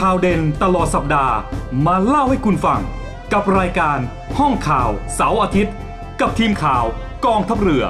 [0.00, 1.34] ข่าวเด่นตลอดสัปดาห์
[1.86, 2.80] มาเล่าให้คุณฟัง
[3.32, 3.98] กับรายการ
[4.38, 5.74] ห้องข่าวเสาร์อาทิตย์
[6.20, 6.84] กับทีมข่าว
[7.26, 7.84] กองทัพเรือ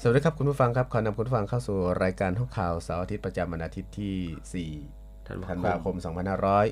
[0.00, 5.96] สวัสดีครับคุณผู้ฟังครับ ขอนำคุณผู้ฟังเข้าสู่รายการห้องข่าวเสาร์อาทิตย์ประจำวันอาทิตย์ที่ 4ธันวาคม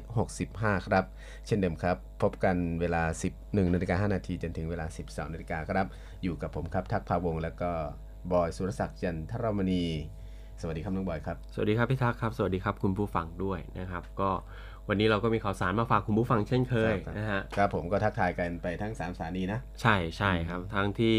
[0.04, 1.04] 2565 ครับ
[1.46, 3.02] เช่นเดิมครับ พบกันเวลา
[3.36, 5.86] 11นาฬิกา5นาทีจนถึงเวลา 12นาฬิกาครับ
[6.22, 7.72] อยู่กับผมครับ ทักษ์ภาวง แล้วก็
[8.32, 9.84] บอยสุรศักดิ์จันทรมณี
[10.60, 14.30] สวัสดีครับน้องบอยครับ สวัสดีครับพี่ทักษ์ครับ สวัสดีครับคุณผู้ฟังด้วยนะครับ ก็
[14.88, 21.16] วันนี้เราก็มีข่าวสารมาฝากคุณผู้ฟังเช่นเคยครับนะฮะ ครับผมก็ทักทายกันไปทั้ง 3 สถานีนะ ใช่ใช่ครับ ทั้งที่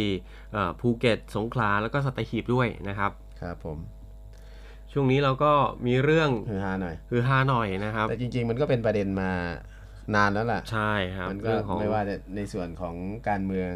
[0.53, 3.77] เอ่อภูเก็ตสงขลาแล้วก็สัตหีบด้วยนะครับ ครับผม
[4.91, 5.51] ช่วงนี้เราก็
[5.87, 9.31] มีเรื่องฮือฮาหน่อยฮือฮาหน่อยนะครับ แต่จริง ๆ มันก็เป็นประเด็นมา
[10.15, 12.95] นานแล้วล่ะ ใช่ครับ มันก็เรื่องของไม่ว่าจะในส่วนของ
[13.29, 13.71] การเมือง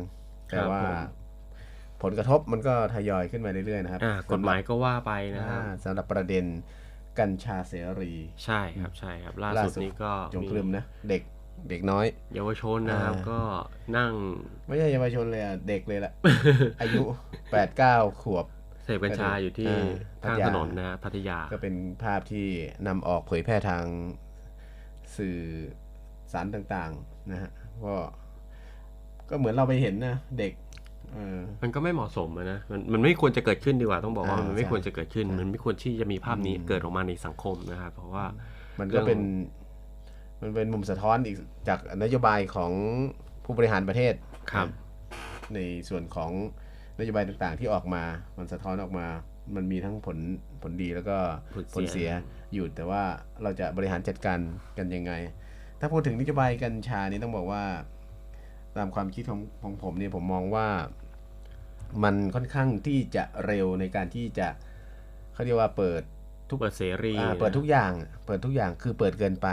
[0.48, 0.84] แต่ครับว่า
[2.04, 6.46] ผมผลกระทบมันก็ทยอยขึ้นมาเรื่อยๆนะครับอ่ากฎหมายก็ว่าไปนะครับอ่าสำหรับประเด็น
[7.20, 8.14] กัญชาเสรี
[8.46, 11.22] ใช่ครับใช่ครับล่าสุดนี้ก็จงกลืมนะเด็ก
[11.70, 12.06] เด็กน้อย
[12.36, 13.40] เยาวชนนะครับอ่าก็
[13.98, 14.14] นั่ง
[14.68, 16.14] ไม่ใช่เยาวชนเลยอะเด็กเลยล่ะ
[16.82, 17.04] อายุ
[17.42, 18.46] 8 9ขวบ
[18.84, 19.86] เสพกัญชาอยู่ที่อ่า
[20.24, 22.48] ข้างพัทยาถนนนะฮะพัทยา ก็เป็นภาพที่
[22.88, 23.84] นำออกเผยแพร่ทาง
[25.18, 25.40] สื่อ
[26.32, 27.52] สารต่างๆนะฮะ
[27.86, 27.96] ก็
[29.30, 30.63] ก็เหมือนเราไปเห็นนะเด็กเออ
[31.62, 38.26] มันก็ไม่เหมาะสมอะนะมันมันไม่ควรจะเกิดขึ้นดีกว่าต้องบอกว่าอ่ามัมันไม่ใช่ควรจะเกิดขึ้นใช่มันไม่ควรที่จะมีภาพนี้เกิดออกมาในสังคมนะครับเพราะว่า
[38.80, 39.22] มันเรื่ก็องเป็น
[40.42, 41.36] มันเป็นมุมสะท้อนอีก
[41.68, 42.72] จากนโยบายของ
[43.46, 44.14] ผู้บริหารประเทศ
[44.52, 44.68] ครับ
[45.54, 46.32] ในส่วนของ
[47.00, 48.04] นโยบายต่างๆ ที่ออกมา
[48.38, 49.08] มันสะท้อนออกมา
[49.56, 50.18] มันมีทั้งผล
[50.62, 51.18] ผลดีแล้วก็
[51.56, 52.10] ผลเสียผลเสีย
[52.54, 53.02] อยู่แต่ว่า
[53.44, 54.40] เราจะบริหารจัดการ
[54.78, 55.12] กันยังไง
[55.80, 57.64] ถ้าพูดถึงนโยบายกัญชานี่ต้องบอกว่า
[58.78, 60.68] ตามความคิดของของผมเนี่ยผมมองว่า
[62.04, 64.48] มันค่อนข้างที่จะเร็วในการที่จะ
[65.34, 66.02] เขาเรียกว่าเปิด
[66.50, 67.92] ทุกเปิดเสรีอ่านะเปิดทุกอย่าง
[68.26, 69.48] เปิดทุกอย่างคือเปิดเกินไป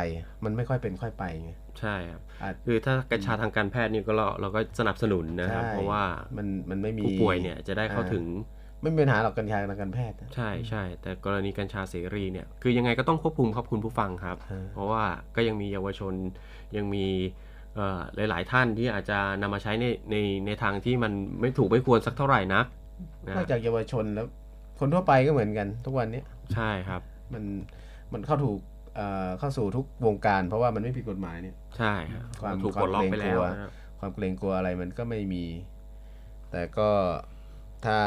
[0.45, 6.05] มันไม่ค่อยเป็นค่อยไปไงใช่ครับอะคือถ้ากัญชาทางการแพทย์นี่ก็เราเราก็สนับสนุนนะครับใช่เพราะว่า
[6.37, 8.25] มันมันไม่มีผู้ป่วยเนี่ยจะได้เข้าถึง
[8.83, 14.37] ไม่มีปัญหาหรอกกัญชาทางการแพทย์ ใช่ใช่แต่กรณีกัญชาเสรีเนี่ยคือยังไงก็ต้องควบคุมครับคุณผู้ฟังครับ
[14.75, 15.05] เพราะว่า
[15.37, 16.15] ก็ยังมีเยาวชน
[16.77, 17.07] ยังมี
[18.17, 22.67] หลาย ๆ ท่านที่อาจจะนำมาใช้ในในในทางที่มันไม่ถูกไม่ควรสักเท่าไหร่นัก
[23.37, 24.26] นอกจากเยาวชนแล้ว
[24.78, 26.22] คนทั่วไปก็เหมือนกันทุกวันนี้
[26.55, 27.02] ใช่ครับ
[27.32, 27.44] มัน
[28.12, 28.58] มันเข้าถูก
[29.38, 31.94] เข้าสู่ทุกวงการ เพราะว่ามันไม่ผิดกฎหมายเนี่ยใช่
[32.43, 33.40] ความถูกปลดล็อกไปแล้ว
[33.99, 35.44] ความเกรงกลัวอะไรมันก็ไม่มี
[36.50, 36.90] แต่ก็
[37.87, 37.99] ถ้า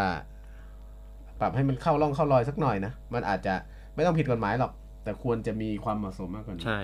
[1.39, 3.53] ปรับให้มันเข้าร่องเข้ารอยสักหน่อยนะมันอาจจะ
[3.95, 4.71] ไม่ต้องผิดกฎหมายหรอก
[5.03, 6.81] แต่ควรจะมีความเหมาะสมมากกว่านี้ใช่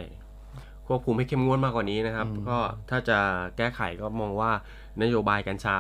[0.90, 2.58] ควบคุมให้เข้มงวดมากกว่านี้นะครับ ก็
[2.90, 3.20] ถ้าจะ
[3.58, 4.52] แก้ไขก็มองว่า
[5.04, 5.78] นโยบายกัญชา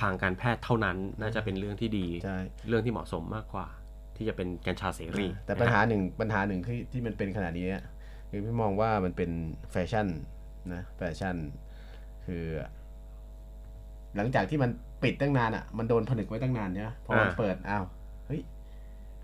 [0.00, 2.06] ทางการแพทย์เท่านั้นน่าจะเป็นเรื่องที่ดี
[2.68, 3.66] เรื่องที่เหมาะสมมากกว่า
[4.16, 7.66] ที่จะเป็นกัญชาเสรี แต่ปัญหาหนึ่งปัญหาหนึ่งที่ที่มันเป็นขนาดนี้
[8.30, 9.30] คือพี่มองว่ามันเป็น
[9.70, 10.06] แฟชั่น
[10.74, 11.36] นะแฟชั่น
[12.26, 12.44] คือ
[14.16, 14.70] หลังจากที่มัน
[15.02, 17.84] ปิดตั้งนานอะ มันโดนผนึกไว้ตั้งนานใช่ไหมพอมันเปิดอ้าว
[18.26, 18.42] เฮ้ย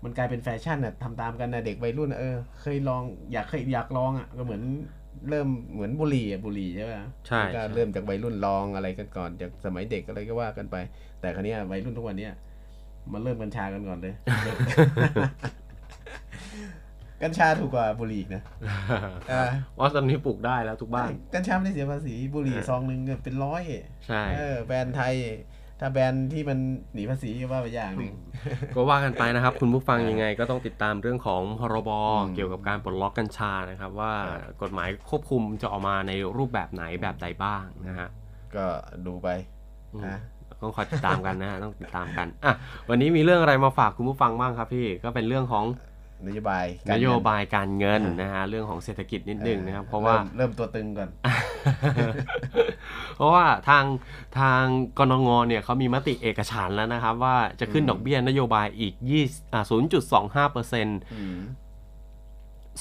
[0.03, 4.63] มันกลายเป็นแฟชั่นอะทำตามกันนะเด็กวัยรุ่นเออเคยลองอยากเคยอยากลองอะก็เหมือน
[5.29, 6.93] เริ่มเหมือนบุหรี่อะบุหรี่ใช่ไหม
[7.27, 10.75] ใช่ก็เริ่มจากวัยรุ่นลองอะไรกันก่อนจากสมัยเด็กอะไรก็ว่ากันไป
[11.21, 12.33] แต่คราวนี้วัยรุ่นทุกวันเนี้ย
[13.13, 14.13] มันเริ่มกัญชากันก่อนเลย
[17.23, 18.43] กัญชาถูกกว่าบุหรี่นะ
[19.79, 23.63] ว่าตอนนี้ปลูกได้แล้วทุกบ้าน กัญชาไม่ได้เสียภาษีบุหรี่ซองหนึ่งเป็นร้อย
[24.07, 24.23] ใช่
[24.65, 25.15] แบรนด์ไทย
[25.79, 26.59] ถ้าแบรนด์ที่มัน
[26.93, 28.13] หนีภาษีว่าไปอย่างหนึ่ง
[28.75, 31.89] ก็ว่ากันไปนะครับ คุณผู้ฟังยังไงก็ต้องติดตามเรื่องของพรบ
[32.35, 34.13] เกี่ยวกับการปลดล็อกกัญชานะครับ ว่า
[34.61, 38.09] กฎหมายควบคุมจะออกมาในรูปแบบไหนแบบใดบ้างนะฮะ
[38.55, 38.65] ก็
[39.05, 39.27] ดูไป
[40.05, 40.19] นะ
[40.61, 42.53] ต้องคอยติดตามกันนะฮะต้องติดตามกันอะ
[42.89, 45.65] วันนี้มีเรื่องอะไรมาฝากคุณผู้ฟังบ้างครับพี่ก็เป็นเรื่องของ
[46.25, 51.09] นโยบายนโยบายการเงินนะฮะเรื่องของเศรษฐกิจนิดนึงนะครับ เพราะว่าเริ่มตัวตึงก่อน
[53.15, 53.85] เพราะว่าทาง
[54.39, 54.63] ทาง
[54.97, 58.93] กนงเนี่ยเขามีมติเอกฉันแล้วนะครับ ว่าจะขึ้นดอกเบี้ยนโยบายอีก
[59.23, 59.63] 20อ่า
[60.47, 60.99] 0.25เปอร์เซ็นต์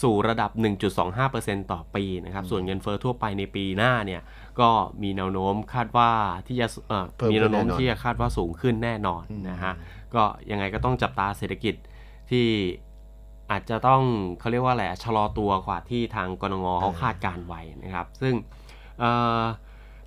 [0.02, 0.50] สู่ระดับ
[1.10, 4.22] 1.25%ต่อปีนะครับ ส่วนเงินเฟอ้อทั่วไปในปีหน้าเนี่ย
[4.60, 4.68] ก็
[5.02, 6.10] มีแนวโน้มคาดว่า
[6.46, 6.68] ที่จะ
[7.30, 9.74] มีแนวโน้มที่จะคาดว่าสูงขึ้นแน่นอนนะฮะ
[10.14, 11.74] ก็ยังไงก็ต้องจับตาเศรษฐกิจ
[12.30, 12.46] ที่
[13.50, 14.02] อาจจะต้อง
[14.38, 18.34] เขาเรียกว่าอะไรชะลอตัวกว่าที่ทางกรงงเขาคาดการไว้นะครับ ซึ่ง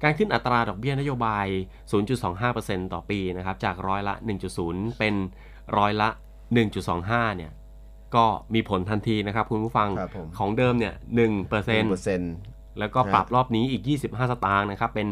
[0.04, 1.46] การขึ้นอัตราดอกเบี้ยนโยบาย
[2.20, 4.16] 0.25%ต่อปีนะครับ จากร้อยละ
[4.58, 5.16] 1.0 เป็น
[5.78, 6.10] ร้อยละ
[6.74, 7.52] 1.25 เนี่ย
[8.16, 9.90] ก็มีผลทันทีนะครับคุณผู้ฟัง
[10.38, 10.94] ของเดิมเนี่ย
[11.46, 15.08] 1%แล้วก็ปรับรอบนี้อีก 25 สตางค์นะครับ เป็น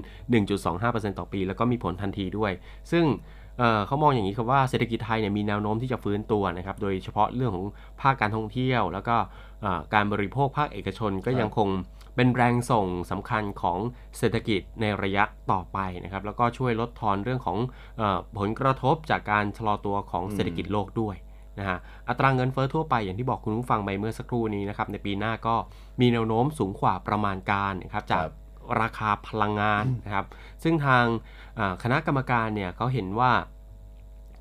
[0.57, 2.51] 1.25%ต่อปี แล้วก็มีผลทันทีด้วย
[2.91, 3.06] ซึ่ง
[3.88, 7.65] เขามองอย่างนี้ครับว่าเศรษฐกิจไทยเนี่ยมีแนวโน้มที่จะฟื้นตัวนะครับ โดยเฉพาะเรื่องของ
[8.01, 9.15] ภาคการท่องเที่ยว แล้วก็
[9.94, 11.69] การบริโภคภาคเอกชนก็ยังคง
[12.15, 13.80] เป็นแรงส่งสำคัญของ
[14.18, 17.57] เศรษฐกิจในระยะต่อไปนะครับ แล้วก็ช่วยลดทอนเรื่องของ
[18.01, 18.04] อ
[18.38, 21.15] ผลกระทบจากการชะลอตัวของเศรษฐกิจโลกด้วย
[21.60, 21.77] นะฮะ
[22.10, 25.56] อัตราเงินเฟอ้อทั่วไปอย่างที่บอกคุณผู้ฟังไปเมื่อสักครู่นี้นะครับในปีหน้าก็
[26.01, 28.24] มีแนวโน้มสูงกว่าประมาณการนะครับจาก
[28.81, 30.25] ราคาพลังงานนะครับ
[30.63, 31.06] ซึ่งทาง
[31.83, 33.31] คณะกรรมการเนี่ยเขาเห็นว่า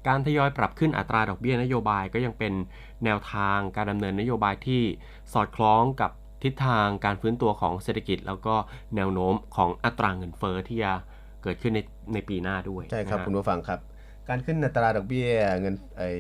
[0.09, 2.53] การทยอยปรับขึ้นอัตราดอกเบี้ยนโยบายก็ยังเป็น
[3.05, 4.83] แนวทางการดำเนินนโยบายที่
[5.33, 6.11] สอดคล้องกับ
[6.43, 8.55] ทิศทางการฟื้นตัวของเศรษฐกิจ แล้วก็
[8.97, 10.93] แนวโน้มของอัตราเงินเฟอ้อที่จะ
[11.43, 11.81] เกิดขึ้นใน
[12.15, 13.81] ในปีหน้าด้วย ใช่ครับคุณผู้ฟังครับ
[14.29, 15.29] การขึ้นอัตราดอกเบี้ย
[15.61, 16.11] เงินไอ้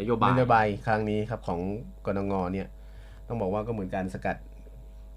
[0.00, 1.60] นโยบายนโยบายครั้งนี้ครับของ
[2.06, 2.68] กรงงเนี่ย
[3.28, 4.36] ต้องบอกว่าก็เหมือนการสกัด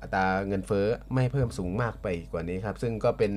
[0.01, 3.33] อัตราเงินเฟ้อไม่เพิ่มสูงมากไปกว่านี้ครับ ซึ่งก็เป็น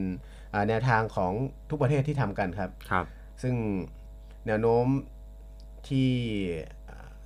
[0.68, 1.32] แนวทางของ
[1.70, 3.06] ทุกประเทศที่ทำกันครับครับ
[3.42, 3.54] ซึ่ง
[4.46, 4.86] แนวโน้ม
[5.88, 6.10] ที่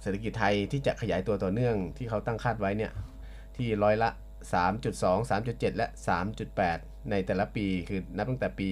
[0.03, 2.93] เศรษฐกิจไทยที่จะขยายตัวต่อเนื่องที่เขาตั้งคาดไว้เนี่ย
[3.57, 4.11] ที่ร้อยละ
[4.55, 5.89] 3.2 3.7 และ
[6.49, 8.71] 3.8 ในแต่ละปีคือนับตั้งแต่ปี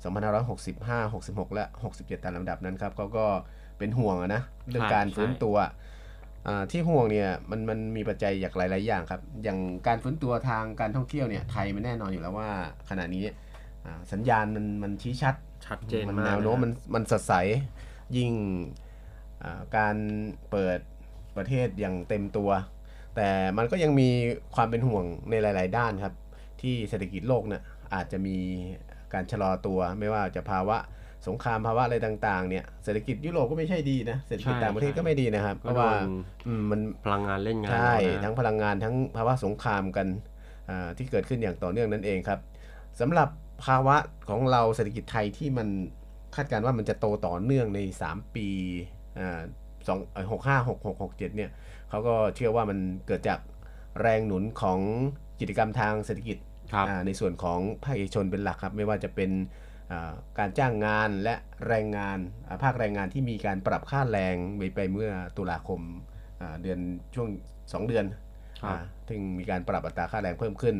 [0.00, 3.26] 2565 66 และ 67 ตามลำดับนั้นครับเขาก็
[3.78, 5.56] เป็นห่วงนะเรื่องการฟื้นตัว
[6.70, 12.50] ที่ห่วงเนี่ยมันมันมีปัจจัยจากหลาย ๆ อย่างครับ อย่างการฟื้นตัวทางการท่องเที่ยวเนี่ยไทยมันแน่นอนอยู่แล้วว่า
[12.88, 13.22] ขณะนี้
[14.12, 15.34] สัญญาณมันมันชี้ชัด
[15.66, 17.32] ชัดเจนมากแนวโน้มมันมันสดใส
[18.16, 18.32] ยิ่ง
[19.76, 19.96] การ
[20.50, 20.78] เปิด
[21.36, 22.50] ประเทศอย่างเต็มตัว
[23.16, 24.08] แต่มันก็ยังมี
[24.54, 26.14] ความเป็นห่วงในหลาย ๆ ด้านครับ
[26.60, 27.62] ที่เศรษฐกิจโลกเนี่ย
[27.94, 28.36] อาจจะมี
[29.12, 30.76] การชะลอตัวไม่ว่าจะภาวะ
[31.26, 35.90] สงครามภาวะอะไรต่างๆเนี่ยเศรษฐกิจยุโรปก็ไม่ใช่ดีนะเศรษฐกิจต่างประเทศก็ไม่ดีนะครับ เพราะว่า
[36.70, 37.94] มันพลังงานเล่นงานใช่
[38.24, 40.06] ทั้งพลังงานทั้งภาวะสงครามกัน
[40.96, 42.40] ที่เกิดขึ้นอย่างต่อเนื่องนั่นเองครับ
[43.00, 43.28] สำหรับ
[43.64, 43.96] ภาวะ
[44.28, 45.68] ของเราเศรษฐกิจไทยที่มัน
[46.36, 48.48] คาดการณ์ว่ามันจะโตต่อเนื่องใน 3 ปี
[49.88, 49.98] สอง
[50.32, 51.50] หกห้าหกหกหกเจ็ดเนี่ย
[51.88, 53.40] เขาก็เชื่อว่ามันเกิดจาก
[54.00, 54.78] แรงหนุนของ
[55.40, 56.38] กิจกรรมทางเศรษฐกิจ
[57.06, 59.30] ในส่วนของภาคเอกชนเป็นหลักครับ ไม่ว่าจะเป็น
[60.38, 61.34] การจ้างงานและ
[61.68, 62.18] แรงงาน
[62.62, 65.80] ภาคแรงงานที่มีการปรับค่าแรงไปไปเมื่อตุลาคม
[66.62, 66.78] เดือน
[67.14, 68.04] ช่วง 2 เดือน
[69.08, 70.76] ถึงมีการปรับอัตราค่าแรงเพิ่มขึ้น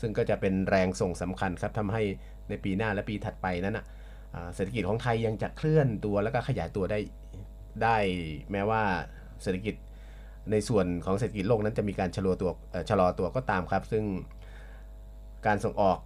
[0.00, 2.02] ซึ่งก็จะเป็นแรงส่งสำคัญครับทำให้
[2.48, 3.84] ในปีหน้าและปีถัดไปนั้นนะ
[4.54, 6.98] เศรษฐกิจของไทยยังจะเคลื่อนตัวแล้วก็ขยายตัวได้
[7.82, 7.96] ได้
[8.52, 8.82] แม้ว่า
[9.42, 9.74] เศรษฐกิจ
[10.50, 12.50] ในส่วนของเศรษฐกิจโลกนั้นจะมีการชะลอตัว
[12.90, 14.04] ชะลอตัวก็ตามครับ ซึ่ง
[15.46, 15.98] การส่งออก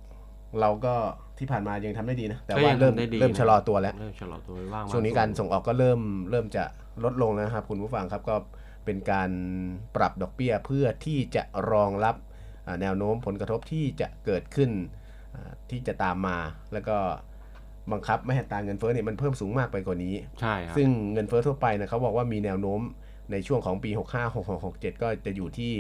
[0.61, 0.95] เราก็
[1.39, 6.65] ที่ผ่านมายังทำได้ดีนะ แต่ว่าเริ่มเริ่มชะลอตัวแล้วเริ่มชะลอตัวบ้างช่วงนี้การส่งออกก็เริ่มเริ่มจะ
[7.05, 8.37] ลดลงนะครับ คุณผู้ฟังครับก็
[8.85, 9.31] เป็นการ
[9.97, 12.17] ปรับดอกเบี้ยเพื่อที่จะรองรับ
[12.81, 14.71] แนวโน้มผลกระทบที่จะเกิดขึ้น
[15.71, 16.37] ที่จะตามมา
[16.73, 16.97] แล้วก็
[17.93, 22.81] บังคับไม่ให้ตาเงินเฟ้อเนี่ยมันเพิ่มสูงมากไปกว่านี้ ใช่ซึ่งเงินเฟ้อทั่วไปนะเขาบอกว่ามีแนวโน้ม
[23.33, 25.73] ในช่วงของปี 65 66 67 ก็จะอยู่ที่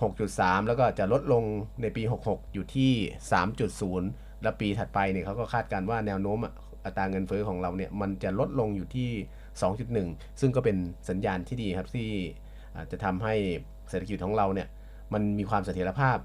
[0.00, 1.44] 6.3 แล้วก็จะลดลง
[1.82, 2.92] ในปี 66 อยู่ที่
[3.68, 6.38] 3.0 และปีถัดไปเนี่ยเขาก็คาดการว่าแนวโน้ม
[6.84, 9.10] อัตราเงินเฟ้อของเราเนี่ยมันจะลดลงอยู่ที่
[9.76, 10.76] 2.1 ซึ่งก็เป็น
[11.08, 12.10] สัญญาณที่ดีครับที่
[12.90, 13.34] จะทำให้
[13.90, 14.68] เศรษฐกิจของเราเนี่ย
[15.12, 16.18] มันมีความเสถียรภาพ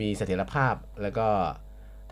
[0.00, 1.28] มีเสถียรภาพแล้วก็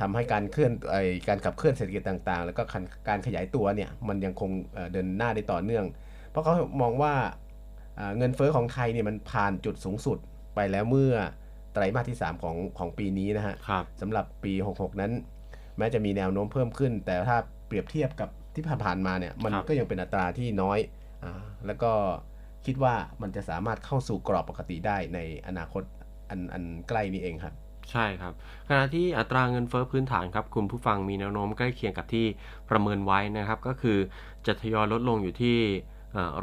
[0.00, 0.96] ทำให้การเคลื่อนไอ
[1.28, 2.62] การขับเคลื่อนเศรษฐกิจต่างๆ แล้วก็
[3.08, 4.50] การขยายตัวเนี่ยมันยังคง
[4.92, 5.84] เดินหน้าได้ต่อเนื่อง
[6.30, 7.14] เพราะเขามองว่า
[8.18, 10.18] เงินเฟอ้อของไทยเนี่ยมันผ่านจุดสูงสุด
[10.54, 11.14] ไปแล้วเมื่อ
[11.74, 13.54] ไตรมาสที่ 3 ของของปีนี้นะฮะ
[14.00, 15.12] สำหรับปี 66 นั้น
[15.78, 17.36] แม้จะมีแนวโน้มเพิ่มขึ้น แต่ถ้า
[17.66, 20.78] เปรียบเทียบกับที่ผ่านๆมาเนี่ยมันก็ยังเป็นอัตราที่น้อย
[21.24, 21.26] อ
[21.66, 21.92] แล้วก็
[22.66, 25.82] คิดว่ามันจะสามารถเข้าสู่กรอบปกติได้ในอนาคต
[26.30, 27.54] อันอันใกล้นี้เองครับ
[27.90, 28.32] ใช่ครับ
[28.68, 32.26] ขณะที่อัตราเงินเฟอ้อพื้นฐานครับ คุณผู้ฟังมีแนวโน้มใกล้เคียงกับที่
[32.70, 33.98] ประเมินไว้นะครับ ก็คือ
[34.46, 35.56] จะทยอยลดลงอยู่ที่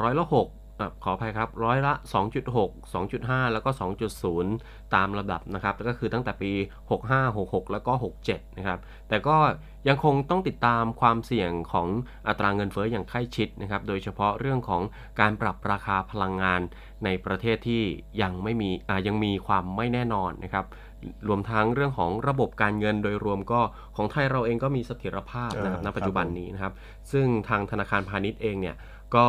[0.02, 0.48] ร้อยละหก
[1.04, 1.94] ขออภัยครับร้อยละ
[2.44, 3.70] 2.6 2.5 แล้วก็
[4.32, 6.52] 2.0 ตามระดับนะครับก็คือตั้งแต่ปี
[6.92, 7.94] 65 66 แล้วก็
[8.26, 9.38] 67 นะครับ แต่ก็
[9.88, 11.88] ยังคงต้องติดตามความเสี่ยงของ
[12.28, 14.82] อัตราเงินเฟอ้ออย่างใกล้ชิดนะครับ โดยเฉพาะเรื่องของ
[15.20, 16.62] การปรับราคาพลังงาน
[17.06, 17.84] ในประเทศที่
[18.22, 18.70] ยังไม่มี
[19.08, 20.66] ยังมีความไม่แน่นอนนะครับ
[21.28, 23.62] รวมทั้งเรื่องของระบบการเงินโดยรวมก็
[23.96, 26.74] ของไทยเราเองก็มีเสถียรภาพนะครับณปัจจุบันนี้นะครับ
[27.12, 28.76] ซึ่งทางธนาคารพาณิชย์เองเนี่ย
[29.16, 29.26] ก็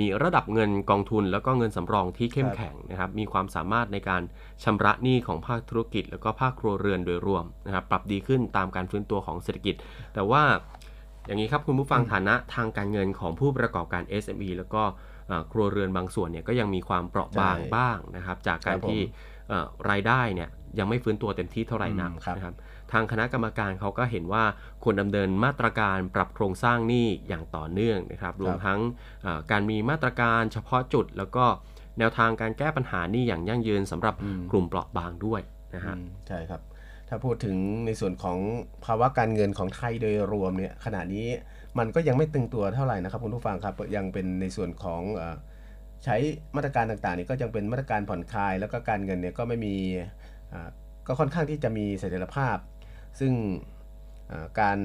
[0.00, 4.22] มีระดับเงินกองทุน แล้วก็เงินสำรองที่เข้มแข็งนะครับมีความสามารถในการ
[4.64, 9.74] ชำระหนี้ของภาคธุรกิจ แล้วก็ภาคครัวเรือนโดยรวมนะครับปรับดีขึ้นตามการฟื้นตัวของเศรษฐกิจ
[10.14, 10.42] แต่ว่า
[11.26, 14.82] อย่างนี้ครับคุณผู้ฟังฐานะทางการเงินของผู้ประกอบการ SME แล้วก็
[15.52, 19.00] ครัวเรือนบางส่วนเนี่ยก็ยังมีความเปราะบางบ้างนะครับจากการที่
[19.90, 22.54] รายได้เนี่ยยังไม่ฟื้นตัวเต็มที่เท่าไหร่นักนะครับ
[22.92, 24.44] ทางคณะกรรมการเขาก็เห็นว่า
[24.82, 28.80] ควรดำเนินมาตรการปรับโครงสร้างหนี้อย่างต่อเนื่องนะครับ รวมทั้ง
[29.50, 31.44] การมีมาตรการเฉพาะจุด แล้วก็
[31.98, 34.14] แนวทางการแก้ปัญหานี่อย่างยั่งยืนสำหรับ
[34.50, 35.40] กลุ่มเปราะบางด้วย
[35.74, 35.96] นะฮะ
[36.28, 36.60] ใช่ครับ
[37.08, 37.56] ถ้าพูดถึง
[37.86, 38.38] ในส่วนของ
[38.84, 41.28] ภาวะการเงินของไทยโดยรวมเนี่ยขณะนี้
[41.78, 45.02] มันก็ยังไม่ตึงตัวเท่าไหร่นะครับคุณผู้ฟังครับยังเป็นในส่วนของ
[46.04, 46.16] ใช้
[46.56, 49.74] มาตรการต่างๆนี่ก็ยังเป็นมาตรการผ่อนคลาย แล้วก็การเงินเนี่ยก็ไม่มี
[51.06, 52.56] ก็ค่อนข้างที่จะมีเสถียรภาพ
[53.20, 53.32] ซึ่ง
[54.60, 54.78] การ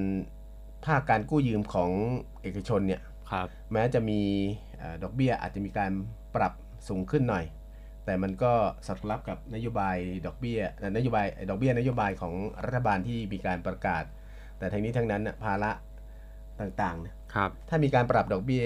[0.86, 1.90] ภาคการกู้ยืมของ
[2.42, 3.02] เอกชนเนี่ย
[3.72, 4.20] แม้จะมี
[5.02, 5.90] ดอกเบี้ยอาจจะมีการ
[6.34, 6.52] ปรับ
[6.88, 7.44] สูงขึ้นหน่อย
[8.04, 8.52] แต่มันก็
[8.86, 10.60] สอดรับกับนโยบายดอกเบี้ย
[10.96, 14.04] นโยบายดอกเบี้ยนโยบายของรัฐบาลที่มีการประกาศ
[14.58, 15.70] แต่ทั้งนี้ทั้งนั้นภาระ
[16.60, 17.14] ต่างๆเนี่ย
[17.68, 18.64] ถ้ามีการปรับดอกเบี้ย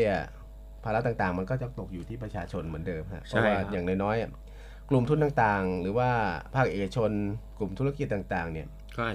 [0.84, 4.47] ภาระต่างๆ มันก็จะตกอยู่ที่ประชาชนเหมือนเดิมฮะเพราะว่าอย่างน้อยๆ
[4.88, 6.11] กลุ่มทุนต่างๆ หรือว่า
[6.54, 7.11] ภาคเอกชน
[7.59, 8.66] กลุ่มธุรกิจต่างๆ เนี่ย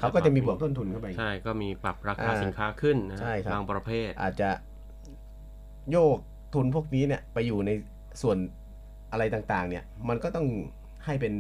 [0.01, 4.50] เขาก็จะมีบวกต้นทุนเข้าไป ใช่ก็มีปรับราคาสินค้าขึ้นนะใช่ครับ บางประเภท อาจจะ
[5.92, 6.18] โยก
[6.53, 7.72] ทุนพวกนี้เนี่ยไปอยู่ใน
[8.22, 8.38] ส่วน
[9.12, 10.48] อะไรต่างๆ เนี่ย มันก็ต้อง
[11.06, 11.34] ให้เป็น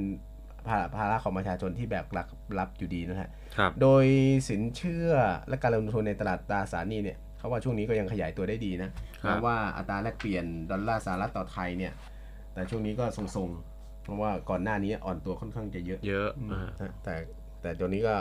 [0.95, 2.27] ภาระของประชาชนที่แบกรับ
[2.59, 3.29] รับอยู่ดีนะฮะ
[3.81, 4.05] โดย
[4.49, 5.11] สินเชื่อ
[5.47, 11.93] และการลงทุนในตลาดตราสารหนี้เนี่ยเขาว่าช่วงนี้ก็ยังขยายตัวได้ดีนะเพราะว่าอัตราแลกเปลี่ยนดอลลาร์สหรัฐต่อไทยเนี่ย
[12.53, 13.72] แต่ช่วงนี้ก็ทรงๆ
[14.03, 16.29] เพราะว่าก่อนหน้านี้อ่อนตัวค่อนข้างจะเยอะ เยอะ
[17.03, 17.15] แต่
[17.61, 18.15] แต่ตัวนี้ก็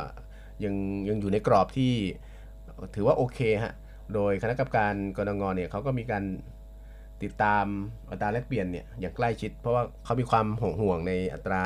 [0.64, 0.74] ยัง
[1.08, 1.92] ยังอยู่ในกรอบที่
[2.94, 3.74] ถือว่าโอเคฮะ
[4.14, 6.24] โดยคณะกรรมการกรงงเนี่ยเขาก็มีการ
[7.22, 7.66] ติดตาม
[8.10, 11.62] อัตราแลกเปลี่ยนเนี่ยอย่างใกล้ชิด เพราะว่าเขามีความห่วงห่วงในอัตรา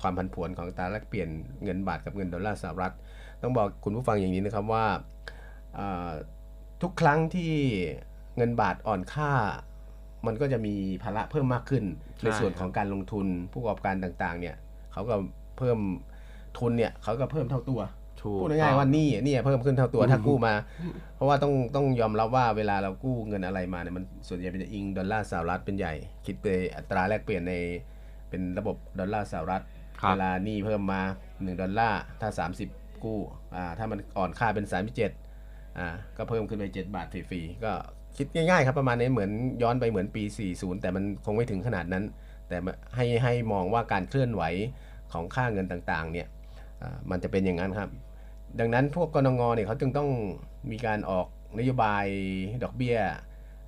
[0.00, 1.28] ความผันผวนของอัตราแลกเปลี่ยน
[1.64, 2.94] เงินบาทกับเงินดอลลาร์สหรัฐ
[3.42, 4.86] ต้องบอกคุณผู้ฟังอย่างนี้นะครับว่า
[6.82, 7.52] ทุกครั้งที่
[8.36, 9.30] เงินบาทอ่อนค่า
[10.26, 11.84] มันก็จะมีภาระเพิ่มมากขึ้น
[12.22, 14.56] ในส่วนของการลงทุนผู้ประกอบการต่างๆ เนี่ย
[14.92, 15.14] เขาก็
[15.58, 15.78] เพิ่ม
[16.58, 17.80] ทุนเนี่ยเขาก็เพิ่มเท่าตัว
[18.42, 20.54] พูดง่ายๆว่านี่นี่เพิ่มขึ้นเท่าตัวถ้ากู้มา
[21.16, 25.94] เพราะว่าต้องต้องยอมรับว่าเวลาเรากู้เงินอะไรมาเนี่ยมันส่วนใหญ่เป็นอิงดอลลาร์สหรัฐเป็นใหญ่
[26.26, 26.46] คิดไป
[26.76, 27.54] อัตราแลกเปลี่ยนใน
[28.28, 29.62] เป็นระบบดอลลาร์สหรัฐ
[30.08, 31.00] เวลานี่เพิ่มมา
[31.32, 32.28] 1 ดอลลาร์ถ้า
[32.66, 33.20] 30 กู้
[33.56, 37.72] อ่าถ้ามันอ่อนค่าเป็น 37อ่าก็เพิ่มขึ้นไป 7 บาทฟรีๆก็
[38.18, 39.30] คิดง่ายๆครับประมาณนี้เหมือน
[39.62, 40.22] ย้อนไปเหมือนปี
[40.52, 42.04] 40 แต่มันคงไม่ถึงขนาดนั้น
[42.48, 42.56] แต่
[42.94, 44.42] ให้ให้มองว่าการเคลื่อนไหว
[45.12, 46.26] ของค่าเงินต่างๆเนี่ย
[47.10, 47.90] มันจะเป็นอย่างนั้นครับ
[48.60, 50.08] ดังนั้นพวกกนงเนี่ยเขาจึงต้อง
[50.70, 51.26] มีการออก
[51.58, 52.04] นโยบาย
[52.62, 52.96] ดอกเบี้ย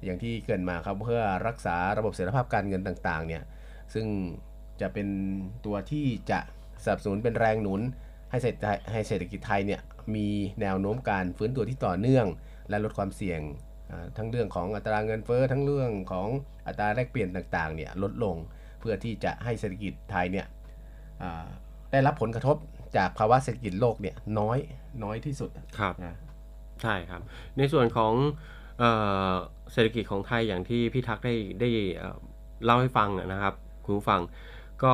[0.05, 3.43] อย่างที่เกินมาครับเพื่อรักษาระบบเสถียรภาพการเงินต่างๆเนี่ย
[3.95, 4.07] ซึ่ง
[4.81, 5.09] จะเป็น
[5.67, 6.41] ตัวที่จะ
[6.85, 7.81] สนับสนุนเป็นแรงหนุน
[8.31, 9.81] ให้เศรษฐให้เศรษฐกิจไทยเนี่ย
[10.15, 10.29] มี
[10.61, 12.27] แนวโน้มการฟื้นตัวที่ต่อเนื่อง
[12.69, 13.41] และลดความเสี่ยง
[14.17, 16.29] ทั้งเรื่องของอัตราเงินเฟ้อทั้งเรื่องของ
[16.67, 18.37] อัตราแลกเปลี่ยนต่างๆเนี่ยลดลง
[18.81, 20.47] เพื่อที่จะให้เศรษฐกิจไทยเนี่ย
[21.93, 22.57] ได้รับผลกระทบ
[22.97, 24.59] จากภาวะเศรษฐกิจโลกเนี่ยน้อย
[25.05, 25.95] น้อยที่สุดครับ
[26.83, 27.21] ใช่ครับ
[27.59, 28.13] ในส่วนของ
[29.73, 31.71] เศรษฐกิจของไทยอย่างที่พี่ทักได้ได้
[32.65, 33.55] เล่าให้ฟังนะครับ
[33.85, 34.21] คุณผู้ฟัง
[34.85, 34.93] ก็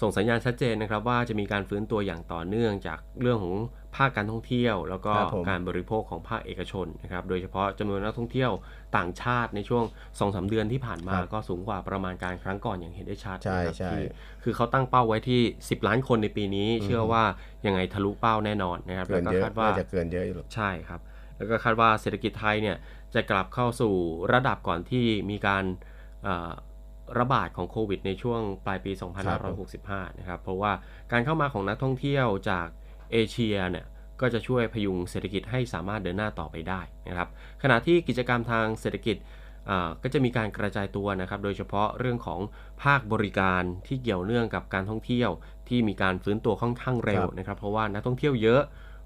[0.00, 3.54] ส่งสัญญาณชัดเจนนะครับว่าจะมีการฟื้นตัวอย่างต่อเนื่องจากเรื่องของ
[3.96, 5.12] ภาคการท่องเที่ยว แล้วก็
[5.48, 8.50] การบริโภคของภาคเอกชนนะครับโดยเฉพาะจำนวนนักท่องเที่ยว
[8.96, 13.92] ต่างชาติในช่วง2อสเดือนที่ผ่านมาก็สูงกว่าประมาณการครั้งก่อนอย่างเห็นได้ชัดใช่ใช่
[14.42, 17.24] คือเขาตั้งเป้าไว้ที่ 10 ล้านคนในปีนี้ เชื่อว่า
[17.66, 21.00] ยังไงทะลุเป้าแน่นอนนะครับแล้วก็คาดว่าจะเกินเยอะอยู่ใช่ครับ
[21.36, 22.76] แล้วก็คาดว่าเศรษฐกิจไทยเนี่ย
[23.14, 23.94] จะกลับเข้าสู่
[24.32, 25.64] ระดับก่อนที่มีการ
[27.18, 28.92] ระบาดของโควิดในช่วงปลายปี
[29.54, 30.72] 2565 นะครับ เพราะว่า
[31.12, 32.68] การเข้ามาของนักท่องเที่ยวจาก
[33.12, 33.86] เอเชียเนี่ย
[34.20, 37.28] ก็จะช่วยพยุงเศรษฐกิจให้สามารถเดินหน้าต่อไปได้นะครับ
[37.62, 39.16] ขณะที่กิจกรรมทางเศรษฐกิจ
[40.02, 42.40] ก็จะมีการกระจายตัวนะครับ โดยเฉพาะเรื่องของ
[42.84, 45.30] ภาคบริการที่เกี่ยวเนื่องกับการท่องเที่ยว
[45.68, 48.62] ที่มีการฟื้นตัวค่อนข้างเร็วนะครับ เพราะว่านักท่องเที่ยวเยอะ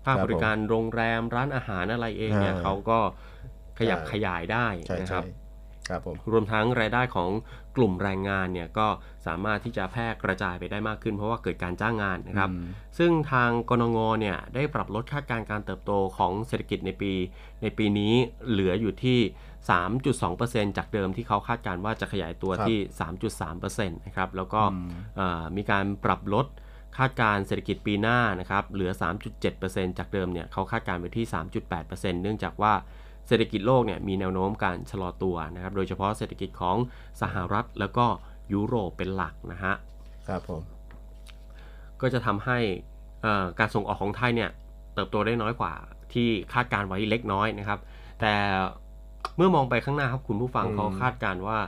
[0.07, 2.99] ภาคบริการโรงแรมร้านอาหารอะไรเองเนี่ยเขาก็
[3.79, 4.67] ขยับขยายได้
[5.01, 5.25] นะครับ
[5.89, 7.31] ครับผมรวมทั้งรายได้ของ
[7.77, 8.87] กลุ่มแรงงานเนี่ยก็
[9.27, 12.51] สามารถที่จะแพร่กระจายไปได้มากขึ้น เพราะว่าเกิดการจ้างงานนะครับ
[12.99, 17.13] ซึ่งทางกนงเนี่ยได้ปรับลดคาดการณ์การเติบโตของเศรษฐกิจในปี
[17.63, 18.15] ในปีนี้
[18.51, 19.19] เหลืออยู่ที่
[20.69, 22.79] 3.2%จากเดิมที่เขาคาดการณ์ว่าจะขยายตัวที่
[23.39, 24.61] 3.3%นะครับแล้วก็
[25.57, 26.47] มีการปรับลด
[26.99, 28.91] คาดการเศรษฐกิจปีหน้านะครับเหลือ
[29.45, 31.27] 3.7%จากเดิมเนี่ยเขาคาดการณ์ไปที่
[31.75, 32.73] 3.8%เนื่องจากว่า
[33.29, 36.77] เศรษฐกิจโลกเนี่ยมีแนวโน้มการชะลอตัวนะครับ โดยเฉพาะเศรษฐกิจของ
[37.23, 38.07] สหรัฐแล้วก็
[38.53, 39.75] ยุโรปเป็นหลักนะฮะ
[40.29, 40.63] ครับผม
[42.01, 42.59] ก็จะทำให้
[43.59, 44.51] การส่งออกของไทยเนี่ย
[44.95, 45.73] เติบโตได้น้อยกว่า
[46.13, 47.79] ที่คาดการไว้เล็กน้อยนะครับ
[48.21, 48.35] แต่
[49.37, 51.59] เมื่อมองไปข้างหน้าครับคุณผู้ฟังเขาคาดการว่า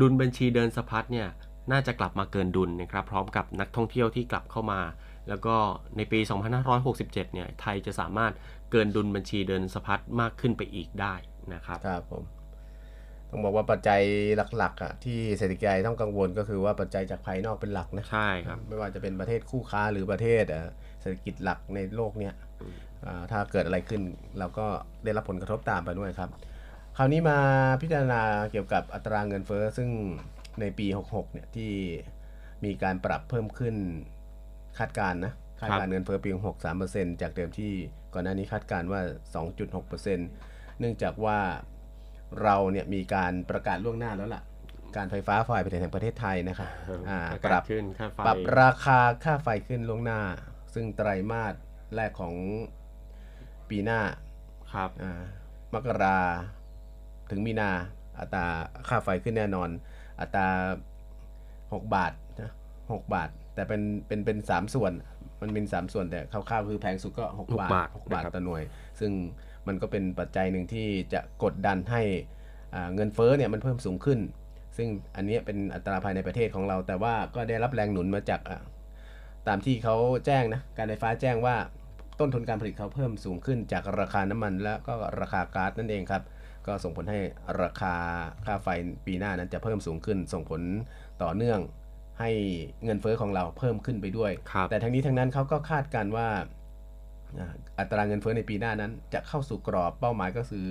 [0.00, 1.28] ดุลบัญชีเดินสะพัดเนี่ย
[1.72, 4.80] น่าจะกลับมาเกินดุลนะครับ พร้อมกับนักท่องเที่ยวที่กลับเข้ามา
[5.28, 5.54] แล้วก็
[5.96, 6.20] ในปี
[6.72, 8.32] 2567 เนี่ยไทยจะสามารถ
[8.70, 11.14] เกินดุลบัญชีเดินสะพัดมากขึ้นไปอีกได้
[11.54, 12.24] นะครับครับผม
[13.30, 14.00] ต้องบอกว่าปัจจัย
[14.56, 20.44] หลักๆอะที่เศรษฐกิจต้องกังวลก็คือว่าปัจจัยจากภายนอกเป็นหลักนะใช่ครับไม่ว่าจะเป็นประเทศคู่ค้าหรือประเทศ
[21.00, 22.34] เศรษฐกิจหลักในโลกเนี้ย
[23.30, 24.02] ถ้าเกิดอะไรขึ้น
[24.38, 24.66] เราก็
[25.04, 26.30] ได้รับผลกระทบตามไปด้วยครับ
[26.96, 27.38] คราวนี้มา
[27.82, 29.90] พิจารณาเกี่ยวกับอัตราเงินเฟ้อซึ่ง
[30.60, 31.72] ในปี 66เนี่ยที่
[32.64, 33.74] มีการปรับเพิ่มขึ้น
[34.78, 36.56] คาดการนะ คาดการเงินเฟ้อปี 6
[36.88, 37.72] 3%จากเดิมที่
[38.14, 39.00] ก่อนหน้านี้คาดการว่า
[39.70, 40.16] 2.6%
[40.78, 41.38] เนื่องจากว่า
[42.42, 44.42] เราเนี่ยมีการประกาศล่วงหน้าแล้วล่ะ
[44.96, 46.70] การไฟฟ้าฝ่ายผลิตแห่งประเทศไทยนะครับ
[47.44, 50.20] ปรับขึ้นค่าไฟปรับราคาค่าไฟขึ้นล่วงหน้า
[50.74, 51.54] ซึ่งไตรมาส
[51.94, 52.34] แรกของ
[53.70, 54.00] ปีหน้า
[54.74, 54.90] ครับ
[55.72, 56.18] มกรา
[57.30, 57.70] ถึงมีนา
[58.18, 58.46] อัตรา
[58.88, 59.68] ค่าไฟขึ้นแน่นอน
[60.20, 60.46] อัตรา
[61.72, 64.92] 6 บาทนะ6บาท แต่เป็นเป็นเป็นสามส่วน
[65.40, 68.62] มันเป็น 3 ส่วนแต่คร่าวๆคือแพงสุดก็ 6 บาท 6 บาทต่อหน่วย
[69.00, 69.12] ซึ่ง
[69.66, 72.02] มันก็เป็นปัจจัยหนึ่งที่จะกดดันให้
[72.94, 74.20] เงินเฟ้อเนี่ยมันเพิ่มสูงขึ้น
[74.76, 78.40] ซึ่งอันนี้เป็นอัตราภายในประเทศของเรา แต่ว่าก็ได้รับแรงหนุนมาจาก
[79.48, 81.56] ตามที่เขาแจ้งนะการไฟฟ้าแจ้งว่า
[82.20, 86.22] ต้นทุนการผลิตเขาเพิ่มสูงขึ้นจากราคาน้ำมันและก็ราคาก๊าซนั่นเองครับ
[86.66, 87.20] ก็ส่งผลให้
[87.62, 87.94] ราคา
[88.46, 88.68] ค่าไฟ
[89.06, 90.62] ปีหน้านั้นจะเพิ่มสูงขึ้น ส่งผล
[91.22, 91.60] ต่อเนื่อง
[92.20, 92.30] ให้
[92.84, 94.32] เงินเฟอ้อของเราเพิ่มขึ้นไปด้วย
[94.70, 96.28] แต่ทั้งนี้ทั้งนั้นเขาก็คาดการว่า
[97.78, 100.68] อัตราเงินเฟอ้อในปีหน้านั้น จะเข้าสู่กรอบเป้าหมายก็คือ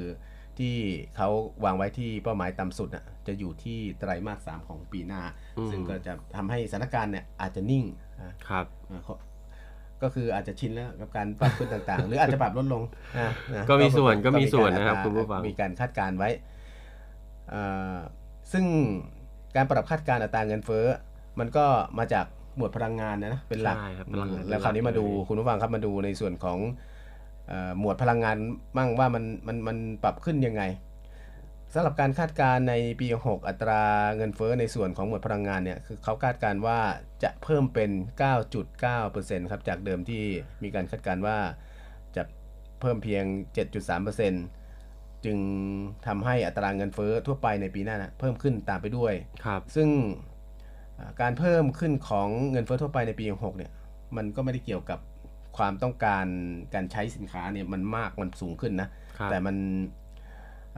[0.60, 0.76] ที่
[1.16, 1.30] เขา
[1.66, 5.22] วางไว้ที่เป้าหมายต่ำสุดนะจะอยู่ที่ไตรมาสสามของปีหน้า
[5.72, 7.86] ซึ่งก็จะทำให้สถานการณ์เนี่ยอาจจะนิ่ง
[8.50, 8.66] ครับ
[10.04, 12.84] ก็คืออาจจะชินแล้วกับการปรับขึ้นต่างๆ หรืออาจจะปรับลดลง
[13.70, 16.30] ก็มีส่วนก็มีส่วนนะครับคุณผู้ฟังมีการคาดการไว้
[18.52, 18.66] ซึ่ง
[19.56, 20.86] การปรับคาดการอัตราเงินเฟ้อ
[21.40, 21.66] มันก็
[22.00, 23.78] มาจากหมวดพลังงานนะเป็นหลัก
[24.50, 26.58] แล้วคราวนี้มาดูคุณผู้ฟังครับมาดูในส่วนของ
[27.80, 28.38] หมวดพลังงาน
[28.78, 30.64] มั่งว่ามันมันมันปรับขึ้นยังไง
[31.74, 33.84] สำหรับการคาดการณ์ในปี 6 อัตรา
[34.18, 36.80] เงินเฟ้อในส่วนของหมวดพลังงานเนี่ยคือเขาคาดการณ์ว่า
[37.24, 37.92] จะเพิ่มเป็น
[38.72, 40.24] 9.9%ครับจากเดิมที่
[40.64, 41.38] มีการคาดการณ์ว่า
[42.82, 43.26] เพิ่มเพียง
[44.46, 45.38] 7.3%จึง
[46.08, 49.14] ทำให้อัตราเงินเฟ้อทั่วไปในปีหน้านะเพิ่มขึ้นตามไปด้วย
[49.46, 50.29] ครับ ซึ่งอ่า
[51.22, 53.72] การเพิ่มขึ้นของเงินเฟ้อทั่วไปในปี 66 เนี่ย
[54.18, 55.00] มันก็ไม่ได้เกี่ยวกับ
[55.58, 56.26] ความต้องการ
[56.74, 59.56] การใช้สินค้าเนี่ยมันมากมันสูงขึ้นนะครับแต่มัน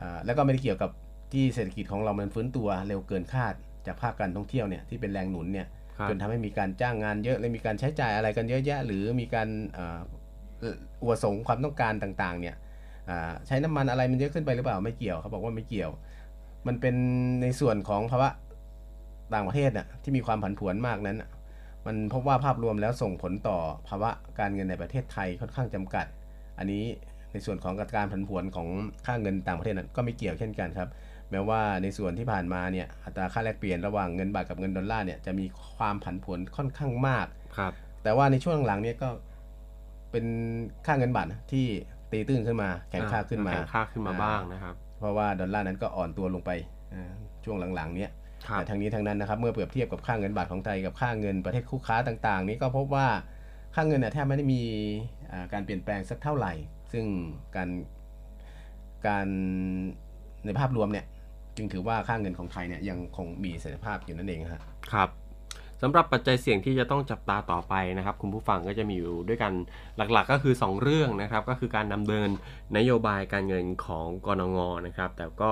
[0.00, 0.90] อ่าแล้วก็ไม่ได้เกี่ยวกับ
[1.32, 3.54] ที่เศรษฐกิจของเรามันฟื้นตัวเร็วเกินคาด
[3.86, 5.66] จากภาคการท่องเที่ยวเนี่ยที่เป็นแรงหนุนเนี่ย
[5.98, 10.00] ครับจนทำให้มีการจ้างงานเยอะเลยมีการใช้จ่ายอะไรกันเยอะแยะ หรือมีการอ่า
[10.60, 12.56] เอ่ออวดสงความต้องการต่างๆ เนี่ย
[13.10, 15.90] อ่าใช้น้ำมันอะไรมันเยอะขึ้นไปหรือเปล่าไม่เกี่ยวเขาบอกว่าไม่เกี่ยว
[16.66, 16.94] มันเป็น
[17.42, 18.30] ในส่วนของภาวะ
[19.34, 21.30] ต่างประเทศน่ะที่มีความผันผวนมากนั้นน่ะ
[21.86, 26.06] มันพบว่าภาพรวมแล้วส่งผลต่อภาวะการเงินในประเทศไทยค่อนข้างจำกัด
[26.58, 26.84] อันนี้
[27.32, 28.68] ในส่วนของการผันผวนของ
[29.06, 30.88] ค่าเงินต่างประเทศนั้นก็ไม่เกี่ยวเช่นกันครับ
[31.30, 39.08] แม้ว่าในส่วนที่ผ่านมาเนี่ยอัตราค่าแลกเปลี่ยนระหว่างเงินบาทกับเงินดอลลาร์เนี่ยจะมีความผันผวนค่อนข้างมากครับ แต่ว่าในช่วงหลังๆเนี่ยก็
[40.10, 40.26] เป็น
[40.86, 41.66] ค่าเงินบาทนะที่
[42.10, 46.50] ตีตื้นขึ้นมาแข็งค่าขึ้นมาแข็งค่าขึ้นมาบ้างนะครับ เพราะว่าดอลลาร์นั้นก็อ่อนตัวลงไป
[46.94, 47.12] อ่า
[47.44, 53.06] ช่วงหลังๆ เนี้ยครับ แต่ทั้งนี้ทั้งนั้นนะครับเมื่อเปรียบเทียบกับค่าเงินบาทของไทยกับค่าเงินประเทศคู่ค้าต่าง ๆ นี้ก็พบว่า
[53.74, 54.62] ค่าเงินเนี่ยแทบไม่ได้มี
[55.32, 56.52] อ่าการเปลี่ยนแปลงสักเท่าไหร่
[56.92, 57.04] ซึ่ง
[57.56, 57.68] การ
[59.06, 59.28] การ
[60.44, 61.06] ในภาพรวมเนี่ย
[61.56, 65.10] จึงถือว่าค่าเงินของไทยเนี่ยยังคงมีเสถียรภาพอยู่นั่นเองครับครับ
[65.84, 69.52] สำหรับปัจจัยเสี่ยงที่จะต้องจับตาต่อไปนะครับ คุณผู้ฟังก็จะมีอยู่ด้วยกัน
[69.96, 72.28] หลักๆ ก็คือ 2 เรื่องนะครับ ก็คือการดำเนิน
[72.76, 75.50] นโยบายการเงินของกรงงนะครับ แต่ก็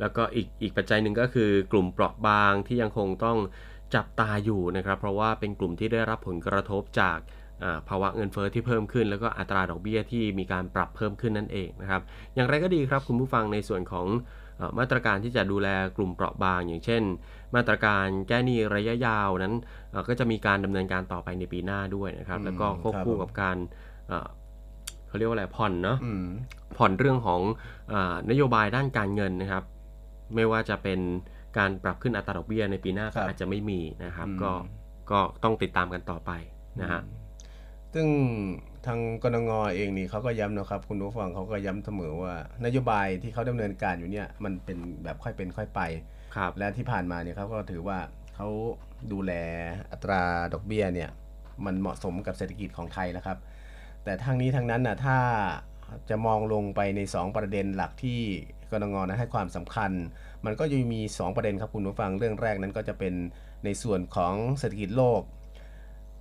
[0.00, 3.38] แล้วก็อีกอีกปัจจัยหนึ่งก็คือกลุ่มเปราะบางที่ยังคงต้อง
[3.94, 7.18] จับตาอยู่นะครับ เพราะว่าเป็นกลุ่มที่ได้รับผลกระทบจาก
[7.64, 12.02] อ่าภาวะเงินเฟ้อที่เพิ่มขึ้น แล้วก็อัตราดอกเบี้ยที่มีการปรับเพิ่มขึ้นนั่นเองนะครับ
[12.34, 14.06] อย่างไรก็ดีครับคุณผู้ฟังในส่วนของ
[14.58, 17.02] เอ่อมาตรการที่จะดูแลกลุ่มเปราะบาง อย่างเช่น
[17.54, 19.54] มาตรการแก้หนี้ระยะยาวนั้น
[19.90, 23.56] เอ่อก็จะมีการดำเนินการต่อไปในปีหน้าด้วยนะครับอืมแล้วก็ควบคู่ครับผมกับการ
[24.08, 24.28] เอ่อ
[25.08, 26.26] เขาเรียกว่าอะไรผ่อนเนาะอืม
[26.76, 27.40] ผ่อนเรื่องของ
[27.88, 29.64] เออนโยบายด้านการเงินนะครับ
[30.34, 31.00] ไม่ว่าจะเป็น
[31.58, 34.52] การปรับขึ้นอัตราดอกเบี้ยในปีหน้าครัก็บอาจจะไม่มีนะครับอืมก็
[35.10, 36.30] ก็ต้องติดตามกันต่อไป
[36.80, 37.00] นะฮะ
[37.94, 38.08] ซึ่ง
[38.86, 45.80] ทางกนงเองนี่เขาก็ย้ำนะครับคุณผู้ฟังเขาก็ย้ำเสมอว่านโยบายที่เขาดำเนินการอยู่เนี่ยมันเป็นแบบค่อยเป็นค่อยไป
[46.36, 47.98] ครับและที่ผ่านมาเนี่ยเขาก็ถือว่า
[48.36, 48.48] เขา
[49.12, 49.32] ดูแล
[49.90, 50.22] อัตรา
[50.54, 51.10] ดอกเบี้ยเนี่ย
[51.64, 53.38] มันเหมาะสมกับเศรษฐกิจของไทยแล้วครับ
[54.04, 55.18] แต่ทางนี้ทางนั้นนะถ้า
[56.10, 58.20] จะมองลงไปใน 2 ประเด็นหลักที่
[58.72, 59.92] กรงนั้นให้ความสำคัญ
[60.44, 63.14] มันก็จะมี 2 ประเด็นครับคุณผู้ฟังเรื่องแรกนั้นก็จะเป็น
[63.64, 65.22] ในส่วนของเศรษฐกิจโลก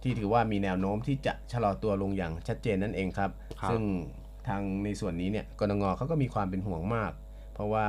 [0.03, 3.31] ที่ถือว่ามีแนวโน้มที่จะชะลอตัวลงอย่างชัดเจนนั่นเองครับ
[3.61, 3.83] ครับซึ่ง
[4.47, 7.11] ทางในส่วนนี้เนี่ยกรงเขาก็มีความเป็นห่วงมาก
[7.53, 7.87] เพราะว่า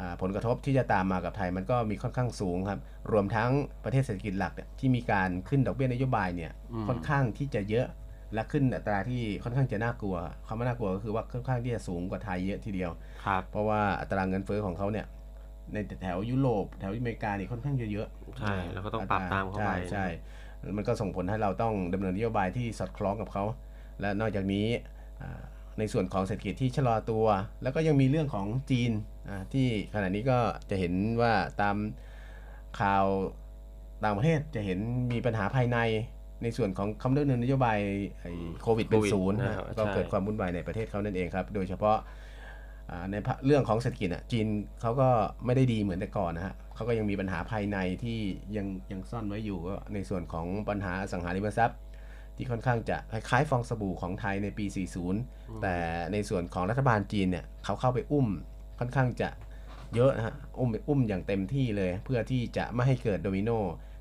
[0.00, 2.80] อ่าผลกระทบที่จะตามมากับไทยมันก็มีค่อนข้างสูงครับ
[3.12, 3.50] รวมทั้ง
[3.84, 7.86] ประเทศเศรษฐกิจหลักเนี่ยที่มีการขึ้นดอกเบี้ยนโยบายเนี่ยอืมค่อนข้างที่จะเยอะ
[8.34, 10.16] และขึ้นอัตราที่ค่อนข้างจะน่ากลัว
[10.46, 13.11] คำว่าน่ากลัวก็คือว่าค่อนข้างที่จะสูงกว่าไทยเยอะทีเดียวครับ
[13.50, 15.06] เพราะว่าอัตราเงินเฟ้อของเขาเนี่ย
[15.72, 18.08] ในแถวยุโรปแถวอเมริกานี่ค่อนข้างจะเยอะ
[18.40, 20.06] ใช่แล้วก็ต้องปรับตามเข้าไปใช่ใช่
[20.76, 23.44] มันก็ส่งผลให้เราต้องดำเนินนโยบายที่สอดคล้องกับเขา
[24.00, 24.66] และนอกจากนี้
[25.22, 25.42] อ่า
[25.78, 27.24] ในส่วนของเศรษฐกิจที่ชะลอตัว
[27.62, 28.92] แล้วก็ยังมีเรื่องของจีน
[29.28, 30.38] อ่าที่ขณะนี้ก็
[30.70, 31.76] จะเห็นว่าตาม
[32.80, 33.06] ข่าว
[34.04, 34.78] ต่างประเทศจะเห็น
[35.12, 35.78] มีปัญหาภายใน
[36.42, 37.78] ในส่วนของคำดำเนินนโยบาย
[38.20, 38.32] ไอ้
[38.62, 42.12] โควิดเป็นโควิดศูนย์นะครับนะก็ใช่เกิดความวุ่นวายในประเทศเขานั่นเองครับ โดยเฉพาะอ่า
[43.10, 44.46] ในภาเรื่องของเศรษฐกิจอะจีน
[44.80, 45.08] เขาก็
[45.44, 48.18] ไม่ได้ดีเหมือนแต่ก่อนนะฮะเขาก็ยังมีปัญหาภายในที่
[48.56, 51.78] ยังยังซ่อนไว้อยู่ก็ในส่วนของปัญหาอสังหาริมทรัพย์
[52.36, 54.64] ที่ค่อนข้างจะคล้ายๆฟองสบู่ของไทยในปี
[55.14, 55.76] 40 แต่
[56.12, 58.28] ในส่วนของรัฐบาลจีนเนี่ยเขาเข้าไปอุ้ม
[58.78, 59.28] ค่อนข้างจะ
[59.94, 63.50] เยอะนะฮะอุ้มอุ้มอย่างเต็มที่เลย เพื่อที่จะไม่ให้เกิดโดมิโน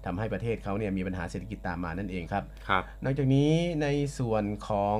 [0.05, 3.51] ทำให้ประเทศเขาเนี่ยมีปัญหาเศรษฐกิจตามมานั่นเองครับครับ นอกจากนี้
[3.81, 3.87] ใน
[4.19, 4.97] ส่วนของ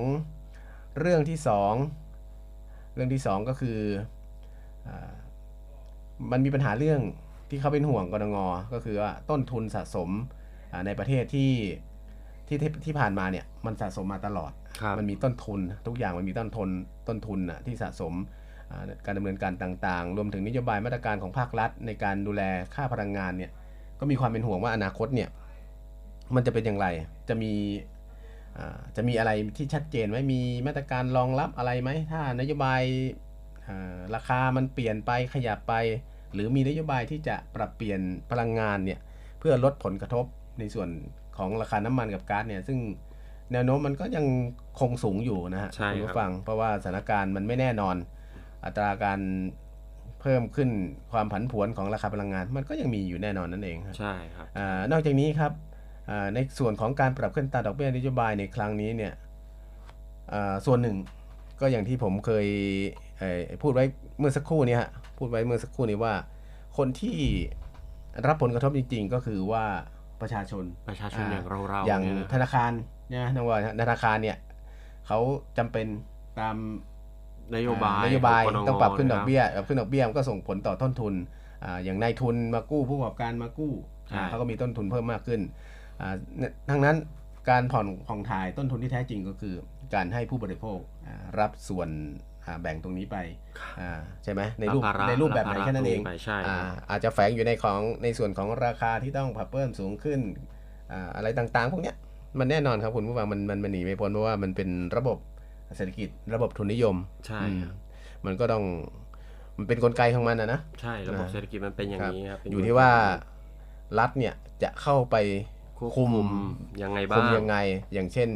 [1.00, 1.74] เรื่องที่สอง
[2.96, 3.78] เรื่องที่สองก็คือ
[4.88, 5.12] อา
[6.32, 7.02] มันมีปัญหาเรื่อง
[7.50, 8.38] ที่เขาเป็นห่วงกรง
[8.74, 10.10] ก็คือว่าต้นทุนสะสม
[10.72, 11.52] อ่าในประเทศที่
[12.48, 14.52] ที่ที่ที่ผ่านมาเนี่ยมันสะสมมาตลอด
[14.82, 16.70] ครับมันมีต้นทุน ทุกอย่างมันมีต้นทุน
[17.08, 18.14] ต้นทุนน่ะที่สะสม
[18.70, 22.42] อ่าการดำเนินการต่างๆ รวมถึงนโยบายมาตรการของภาครัฐ ในการดูแล
[22.76, 23.52] ค่าพลังงานเนี่ย
[24.00, 25.30] ก็มีความเป็นห่วงว่าอนาคตเนี่ย
[26.36, 26.88] มันจะเป็นอย่างไร
[27.30, 27.52] จะมี
[27.90, 27.91] อ่า
[28.96, 32.82] จะมีอะไรที่ชัดเจนไหมมีมาตรการรองรับอะไรไหม ถ้านโยบาย
[33.68, 35.74] อ่าราคามันเปลี่ยนไปขยับไป
[36.34, 38.00] หรือมีนโยบายที่จะปรับเปลี่ยน
[38.32, 39.00] พลังงานเนี่ย
[39.40, 40.26] เพื่อลดผลกระทบ
[40.60, 40.90] ในส่วน
[41.38, 42.80] ของราคาน้ำมันกับก๊าซเนี่ยซึ่ง
[43.52, 44.26] แนวโน้มมันก็ยัง
[44.80, 47.96] คงสูงอยู่นะฮะใช่คุณครับผู้ฟังเพราะว่าสถานการณ์มันไม่แน่นอน
[48.66, 49.20] อัตราการ
[50.22, 50.70] เพิ่มขึ้น
[51.12, 55.71] ความผันผวนของราคาพลังงาน มันก็ยังมีอยู่แน่นอนนั่นเองครับใช่ครับอานอกจากนี้ครับอ่า
[56.34, 59.14] ในส่วนของการปรับขึ้นอัตราดอกเบี้ยนโยบายในครั้งนี้เนี่ย
[60.34, 60.98] อ่าส่วนหนึ่ง
[61.62, 62.46] ก็อย่างที่ผมเคย
[63.62, 63.86] พูดไว้
[64.20, 66.14] เมื่อสักครู่นี้ฮะพูดไว้เมื่อสักครู่นี้ว่า
[66.78, 67.18] คนที่
[68.28, 69.66] รับผลกระทบจริง ๆ ก็คือว่า
[70.22, 72.72] ประชาชนประชาชนอย่างเราเราอย่างธนาคาร
[73.10, 74.38] เนี่ยนะว่าธนาคารเนี่ย
[75.08, 75.20] เขา
[75.58, 75.86] จำเป็น
[76.40, 76.56] ตาม
[77.56, 81.14] นโยบายนโยบายต้องปรับขึ้นดอกเบี้ยปรับขึ้นดอกเบี้ยมันก็ส่งผลต่อต้นทุน
[81.84, 83.74] อย่างนายทุนมากู้ผู้ประกอบการมากู้
[84.28, 85.42] เขาก็มีต้นทุนเพิ่มมากขึ้น
[86.70, 86.96] ทั้งนั้น
[87.50, 89.56] การผ่อนผ่องถ่ายต้นทุนที่แท้จริงก็คือ
[89.94, 90.80] การให้ผู้บริโภค
[91.40, 91.90] รับส่วน
[92.62, 93.18] แบ่งตรงนี้ไป
[94.24, 96.00] ใช่ไหมในรูปในรูปแบบไหนแค่นั้นเอง
[96.90, 100.20] อาจจะแฝงอยู่ในของในส่วนของราคาที่ต้องผับเพิ่มสูงขึ้น
[101.16, 101.94] อะไรต่างๆ พวกนี้
[102.40, 105.18] มันแน่นอนครับคุณผู้ฟังมันมันมันหนีไม่พ้นเพราะว่ามันเป็นระบบ
[105.76, 106.96] เศรษฐกิจระบบทุนนิยม
[107.28, 107.42] ใช่
[108.26, 108.64] มันก็ต้อง
[109.58, 112.90] มันเป็นนกลไกของมันนะนะใช่ระบบเศรษฐกิจมันเป็นอย่างนี้ครับอยู่ที่ว่า
[114.00, 114.34] รัฐเนี่ย
[114.64, 115.16] จะเข้าไป
[115.96, 116.12] คุม
[116.84, 117.56] ยังไงบ้างคุมยังไง
[117.94, 118.30] อย่างเช่น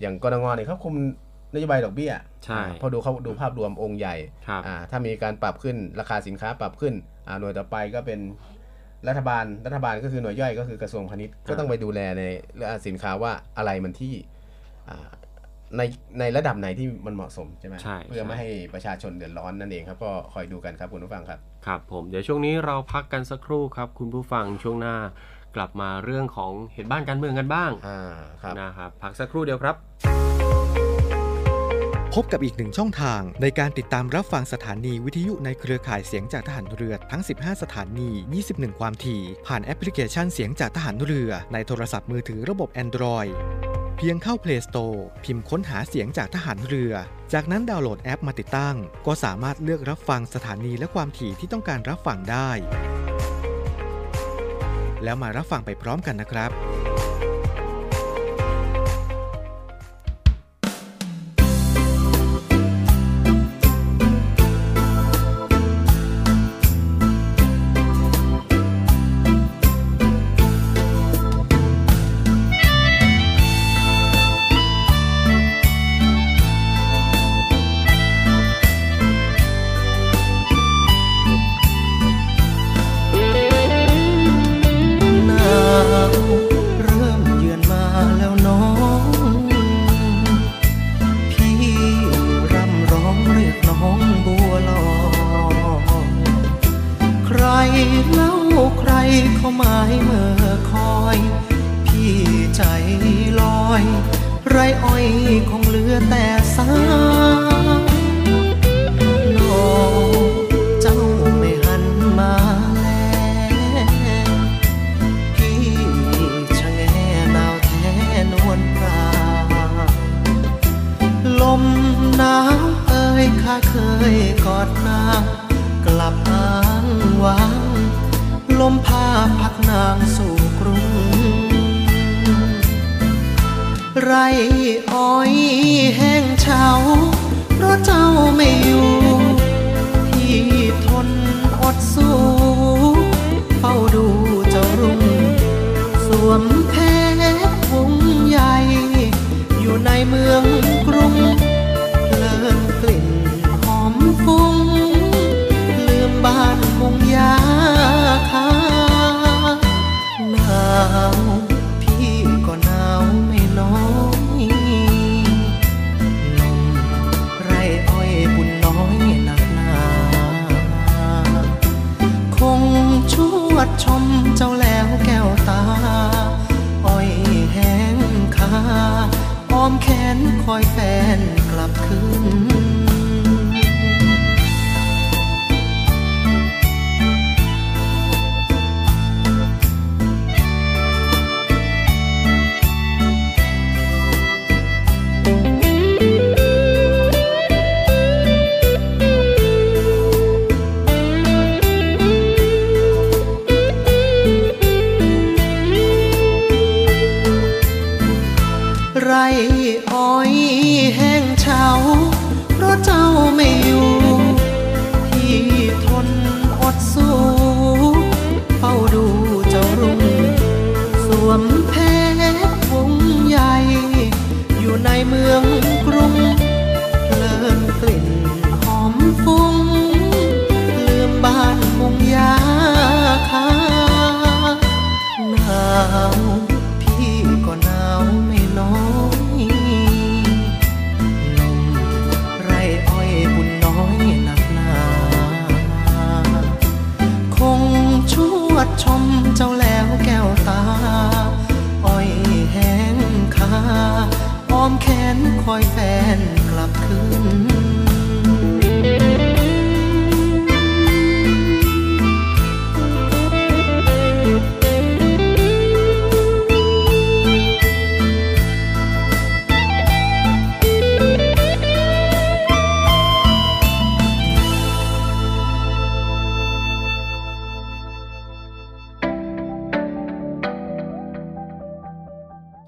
[0.00, 0.94] อย่างกรงเนี่ยเขาคุม
[1.54, 2.12] นโยบายดอกเบี้ย
[2.44, 4.16] ใช่พอดูเขาดูภาพรวมองค์ใหญ่
[4.66, 6.94] อ่าถ้ามีการปรับขึ้นราคาสินค้าปรับขึ้น
[7.26, 8.20] อ่าหน่วยต่อไปก็เป็น
[9.08, 12.22] รัฐบาลรัฐบาลก็คือหน่วยย่อยก็คือกระทรวงพาณิชย์ก็ต้องไปดูแลใน
[12.86, 14.14] สินค้าว่าอะไรมันที่
[15.76, 15.82] ใน
[16.18, 17.76] ในระดับไหนที่มันเหมาะสมใช่ไหม
[18.08, 24.96] เพื่อไม่ให้ประชาชนเดือดร้อนนั่นเองครับก็คอยดูกันครับคุณผู้ฟังครับครับผมเดี๋ยวช่วงนี้เราพักกันสักครู่ครับ คุณผู้ฟังช่วงหน้า
[25.56, 27.70] กลับมาเรื่องของเหตุบ้านการเมืองกันบ้าง
[28.60, 29.74] นะครับพักสักครู่เดียวครับ
[32.14, 38.10] พบกับอีกหนึ่งช่องทางในการติดตามรับฟังสถานีวิทยุในเครือข่ายเสียงจากทหารเรือทั้ง 15 สถานี
[38.44, 43.32] 21 ความถี่ ผ่านแอปพลิเคชันเสียงจากทหารเรือในโทรศัพท์มือถือระบบ Android
[43.96, 46.92] เพียงเข้า Play Store พิมพ์ค้นหาเสียงจากทหารเรือ
[47.32, 52.50] จากนั้นดาวน์โหลดแอปมาติดตั้ง ก็สามารถเลือกรับฟังสถานีและความถี่ที่ต้องการรับฟังได้
[55.04, 56.50] แล้วมารับฟังไปพร้อมกันนะครับ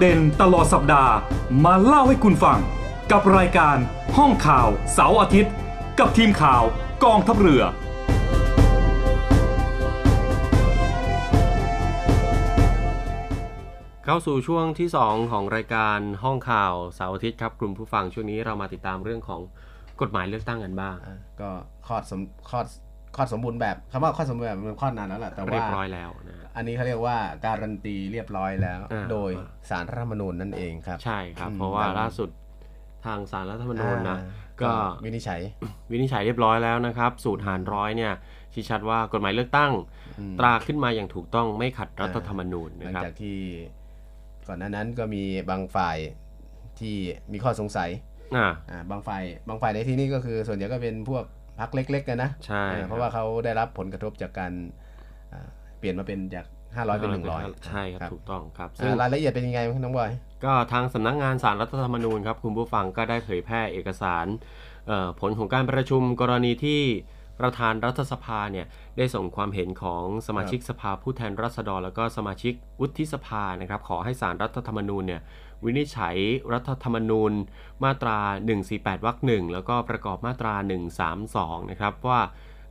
[0.00, 1.12] เด่นตลอดสัปดาห์
[1.64, 2.58] มาเล่าให้คุณฟัง
[3.12, 3.76] กับรายการ
[4.16, 5.52] ห้องข่าวเสาร์อาทิตย์
[5.98, 6.62] กับทีมข่าว
[7.04, 7.62] กองทัพเรือ
[14.04, 19.40] เข้าสู่ช่วงที่ 2 ของรายการห้องข่าวเสาร์อาทิตย์ครับกลุ่มผู้ฟังช่วงนี้เรามาติดตามเรื่องของ
[20.00, 21.50] กฎหมายเลือกตั้งกันบ้าง อะก็
[21.86, 22.20] คลอดสม
[22.50, 22.66] คลอด
[23.16, 29.32] คลอดสมบูรณ์แบบคำว่าคลอดสมบูรณ์แบบมันคลอดนานแล้วแหละแต่เรียว่าบร้อยแล้วนะ อันนี้เขาเรียกว่าการันตีเรียบร้อยแล้ว อ่า โดย
[29.70, 32.30] สารรัฐธรรมนูญนั่นเองครับ ใช่ครับ อืมเพราะว่าดังล่าสุด
[33.06, 34.70] ทางสารรัฐธรรมนูญนะอ่าก็
[35.04, 35.40] วินิจฉัย
[35.90, 38.12] วินิจฉัยเรียบร้อยแล้วนะครับ สูตรหารร้อยเนี่ย
[38.52, 39.72] ชี้ชัดว่ากฎหมายเลือกตั้ง
[40.18, 43.38] อืม ตราขึ้นมาอย่างถูกต้องไม่ขัดรัฐธรรมนูญหลันะงครับ จากที่
[44.48, 45.98] ก่อนหน้านั้นก็มีบางฝ่าย
[46.80, 46.94] ที่
[47.32, 47.90] มีข้อสงสัย
[48.36, 51.24] อ่า อ่าบางฝ่ายบางฝ่ายในที่นี้ก็คือส่วนใหญ่ก็เป็นพวก
[51.60, 60.10] พักเล็กๆกันนะใช่อ่าเพราะว่าเขาได้รับผลกระทบจากการอ่าเปลี่ยนมาเป็นจาก500เป็น100ใช่ครับถูกต้องครับอ่าซึ่งรายละเอียดเป็นยังไงน้องบอย
[60.44, 64.26] ก็ทางสำนักงานสารรัฐธรรมนูญครับคุณผู้ฟังก็ได้เผยแพร่เอกสาร
[64.86, 66.82] เอ่อผลของการประชุมกรณีที่
[67.40, 68.66] ประธานรัฐสภาเนี่ย
[68.96, 75.22] ได้ส่งความเห็นของสมาชิกสภาผู้แทนราษฎร แล้วก็สมาชิกวุฒิสภานะครับ ขอให้สารรัฐธรรมนูญเนี่ย
[75.64, 76.16] วินิจฉัย
[76.52, 77.32] รัฐธรรมนูญ
[77.84, 78.18] มาตรา
[78.62, 80.54] 148 วรรคหนึ่งแล้วก็ประกอบมาตรา
[81.12, 82.20] 132 นะครับว่า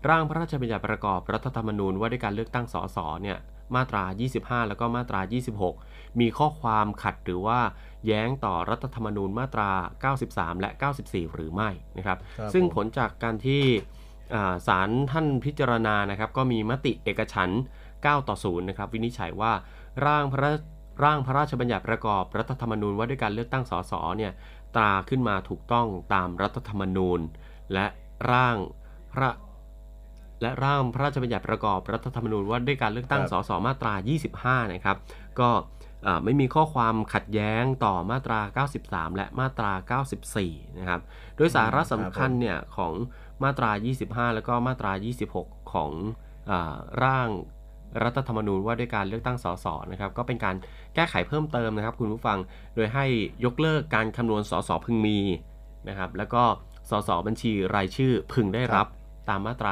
[0.10, 3.38] ร่างพระราชบัญญัติประกอบรัฐธรรมนูญว่าด้วยการเลือกตั้งสสเนี่ย
[3.76, 4.04] มาตรา
[4.38, 5.22] 25 แล้วก็มาตรา
[5.70, 7.60] 26 มีข้อความขัดหรือว่า
[8.06, 9.70] แย้งต่อรัฐธรรมนูญมาตรา
[10.14, 10.70] 93 และ
[11.04, 13.64] 94 หรือไม่นะครับครับซึ่งผมผลจากการที่
[14.36, 17.62] อ่าศาลท่านพิจารณานะครับ ก็มีมติเอกฉันท์
[17.94, 19.54] 9ต่อ 0 นะครับ วินิจฉัยว่า
[20.06, 20.52] ร่างพระรา
[21.04, 24.32] ร่างพระราชบัญญัติประกอบรัฐธรรมนูญว่าด้วยการเลือกตั้งสสเนี่ย
[24.76, 27.20] ตราขึ้นมาถูกต้องตามรัฐธรรมนูญ
[27.74, 27.86] และ
[28.32, 28.58] ร่าง
[29.14, 29.30] พระ
[30.42, 33.94] และร่างพระราชบัญญัติประกอบรัฐธรรมนูญว่าด้วยการเลือกตั้งครับสสมาตรา
[34.64, 34.98] 25 นะครับ
[35.40, 35.50] ก็
[36.04, 41.02] เอ่อไม่มีข้อความขัดแย้งต่อมาตรา 93 และมาตรา 94 นะครับ
[41.36, 42.94] โดยสาระสำคัญเนี่ยของ
[43.44, 43.72] มาตรา
[44.04, 44.92] 25 แล้วก็มาตรา
[45.34, 45.92] 26 ของ
[46.50, 47.30] อาร่าง
[48.04, 50.56] รัฐธรรมนูญว่าด้วยการเลือกตั้งสสนะครับ ก็เป็นการ
[50.96, 52.38] แก้ไขเพิ่มเติมนะครับ คุณผู้ฟัง
[52.76, 53.06] โดยให้
[53.46, 55.20] ยกเลิกการคำนวณสสพึงมี
[55.90, 56.44] นะครับ แล้วก็
[56.90, 58.88] สสบัญชีรายชื่อพึงได้รับ
[59.30, 59.72] ตามมาตรา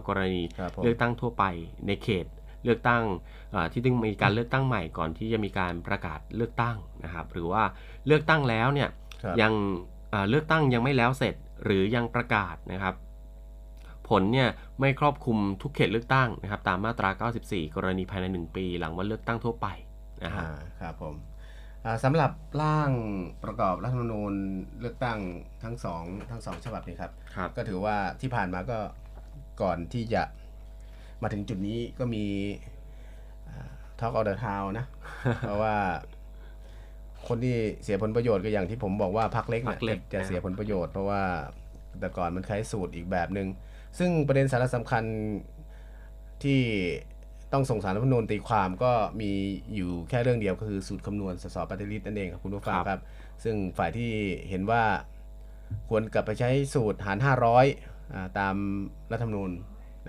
[0.00, 1.44] 39 กรณีครับผมเลือกตั้งทั่วไป
[1.86, 2.26] ในเขต
[2.64, 3.04] เลือกตั้ง
[3.54, 7.62] อ่าที่ต้องมีการเลือกตั้งใหม่ก่อนที่จะมีการประกาศเลือกตั้งนะครับหรือว่า
[8.06, 8.88] เลือกตั้งแล้วเนี่ย
[9.22, 9.52] ครับยัง
[10.12, 12.94] อ่าเลือกตั้งยังไม่แล้วเสร็จหรือยังประกาศนะครับ
[14.08, 14.48] ผลเนี่ย
[14.80, 17.10] ไม่ครอบคลุมทุกเขตเลือกตั้งนะครับตามมาตรา
[17.42, 19.68] 94 กรณีภายใน 1 ปี หลังวันเลือกตั้งทั่วไป
[20.24, 21.35] นะครับอ่าครับผมอ่า
[22.04, 22.30] สำหรับ
[22.62, 22.90] ร่าง
[23.44, 24.32] ประกอบรัฐธรรมนูญ
[24.80, 25.18] เลือกตั้ง
[25.62, 28.78] ทั้งสองทั้งสองฉบับนี้ครับ ครับ ก็ถือว่าที่ผ่านมาก็
[29.62, 30.22] ก่อนที่จะ
[31.22, 32.24] มาถึงจุดนี้ก็มี
[34.00, 34.84] ทอกเอาเดอะทาวนะ
[35.40, 35.76] เพราะว่า
[37.28, 41.22] คนที่เสียผลประโยชน์ก็อย่างที่ผมบอกว่าพักเล็กพรรคเล็กจะเสียผลประโยชน์เพราะว่า
[42.00, 43.48] แต่ก่อนมันใช้สูตรอีกแบบหนึง่ง
[43.98, 45.04] ซึ่งประเด็นสาระสำคัญ
[46.42, 46.60] ที่
[47.52, 49.30] ต้องส่งสารรัฐธรรมนูญตีความก็มี
[49.74, 53.00] อยู่แค่เรื่องเดียวก็คือสูตรคำนวณสสปฏิริษีนั่นเองครับคุณผู้ฟังครับ
[53.44, 54.10] ซึ่งฝ่ายที่
[54.48, 54.82] เห็นว่า
[55.88, 58.54] ควรกลับไปใช้สูตรหาร 500อ่าตาม
[59.12, 59.50] รัฐธรรมนูญ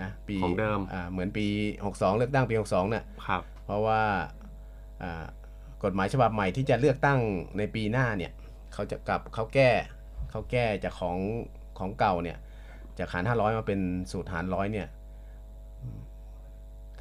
[0.02, 1.46] นะปีของเดิมอ่าเหมือนปี
[1.84, 4.02] 62 เลือกตั้งปี 62เนี่ยครับ เพราะว่า
[5.04, 5.26] อ่า
[5.84, 7.20] กฎหมายฉบับใหม่ที่จะเลือกตั้ง
[7.58, 8.32] ในปีหน้าเนี่ย
[8.74, 9.72] เขาจะกลับเขาแก้
[10.32, 11.18] เขาแก้จากของ
[11.80, 12.38] ของเก่าเนี่ย
[13.00, 13.80] จากหาร 500 มาเป็น
[14.12, 14.88] สูตรหารร้อยเนี่ย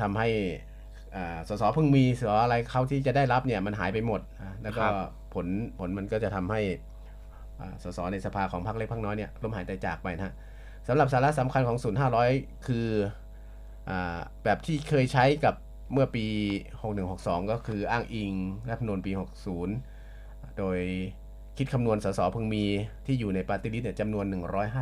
[0.01, 0.29] ทำให้
[1.17, 4.93] อ่าสสเพิ่งมีสสอะไรเขาที่จะได้รับเนี่ยมันหายไปหมดอะแล้วก็ครับ
[5.35, 5.47] ผล
[5.79, 6.61] ผลมันก็จะทำให้
[7.61, 10.35] อ่าสสในสภาของพรรคเล็กพรรคน้อยเนี่ยล้มหายตายจากไปนะฮะ
[10.89, 11.99] สำหรับสาระสำคัญของศูนย์
[12.33, 12.89] 500คือ
[13.91, 15.55] อาแบบที่เคยใช้กับ
[15.93, 16.27] เมื่อปี
[16.89, 18.33] 6162 ก็คืออ้างอิง
[18.69, 19.13] รัฐธรรมนูญปี
[19.85, 20.79] 60 โดย
[21.57, 22.65] คิดคำนวณสสเพิ่งมี
[23.07, 24.25] ที่อยู่ในปาร์ตี้ลิสต์เนี่ยจำนวน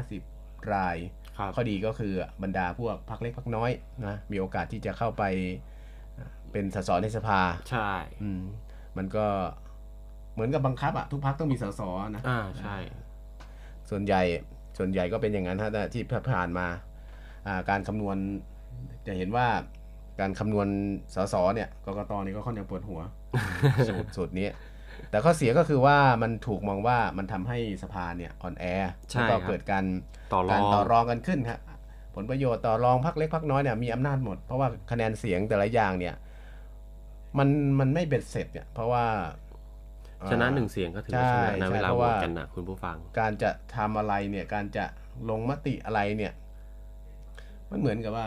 [0.09, 1.24] 150 รายครับ
[1.57, 2.13] ข้อดีก็คือ
[2.43, 3.71] บรรดาพวกพรรคเล็กพรรคน้อย
[4.07, 5.23] นะมีโอกาสที่จะเข้าไป
[6.19, 7.91] อ่าเป็นสสในสภาใช่
[8.23, 8.43] อืม
[8.97, 9.27] มันก็
[10.33, 11.81] เหมือนกับบังคับอะทุกพรรคต้องมีสส
[12.15, 12.77] นะอ่าใช่
[13.91, 14.23] ส่วนใหญ่
[14.79, 16.67] ส่วนใหญ่ก็เป็นอย่างนั้นฮะแต่ที่ผ่านมา
[17.47, 18.17] อ่าการคำนวณ
[19.07, 19.47] จะเห็นว่า
[20.21, 20.69] การคำนวณ
[21.15, 23.01] สสเนี่ยกกตนี่ก็ค่อนข้างปวดหัว
[23.89, 24.49] สูตรสูตรนี้
[25.15, 28.65] แต่ข้อเสียก็คือว่ามันถูกมองว่ามันทำให้สภาเนี่ยอ่อนแอ
[29.11, 29.85] ใช่แล้วก็ครับเกิดการ
[30.33, 31.59] ต่อรการองต่อรองกันขึ้นครับ
[32.15, 36.15] ผลประโยชน์ต่อรองพรรคเล็กพรรคน้อยเนี่ยมีอำนาจหมด เพราะว่าคะแนนเสียงแต่ละอย่างเนี่ย
[37.39, 37.49] มัน
[37.81, 39.05] มันไม่เบ็ดเสร็จเนี่ยเพราะว่า
[40.31, 44.85] ชนะหนึ่งเสียงก็ถือว่าชนะใช่นะเวลาใช่เพราะโหวว่าตกันนะคุณผู้ฟัง การจะทำอะไรเนี่ยการจะ
[45.31, 46.33] ลงมติอะไรเนี่ย
[47.71, 48.27] มันเหมือนกับว่า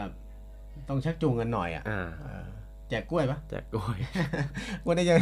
[0.89, 2.47] ต้องชักจูงกันหน่อยอะอ่าเออ
[2.89, 3.97] แจกกล้วยปะแจกกล้วย
[4.87, 5.19] วันนี้ยัง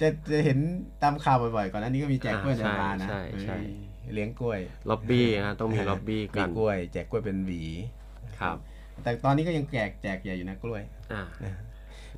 [0.00, 0.58] จะจะเห็น
[1.02, 3.56] ตามข่าวบ่อยๆ ก่อนอันนี้ก็มีแจกกล้วยในอ่าสภานะใช่ใช่
[4.02, 7.62] เฮ้ยเลี้ยงกล้วยล็อบบี้นะต้องมีล็อบบี้มีกันกล้วย แจกกล้วยเป็นหวี
[8.40, 8.56] ครับ
[9.02, 10.82] แต่ตอนนี้ก็ยังแจกแจกใหญ่อยู่นะกล้วย
[11.12, 11.22] อ่า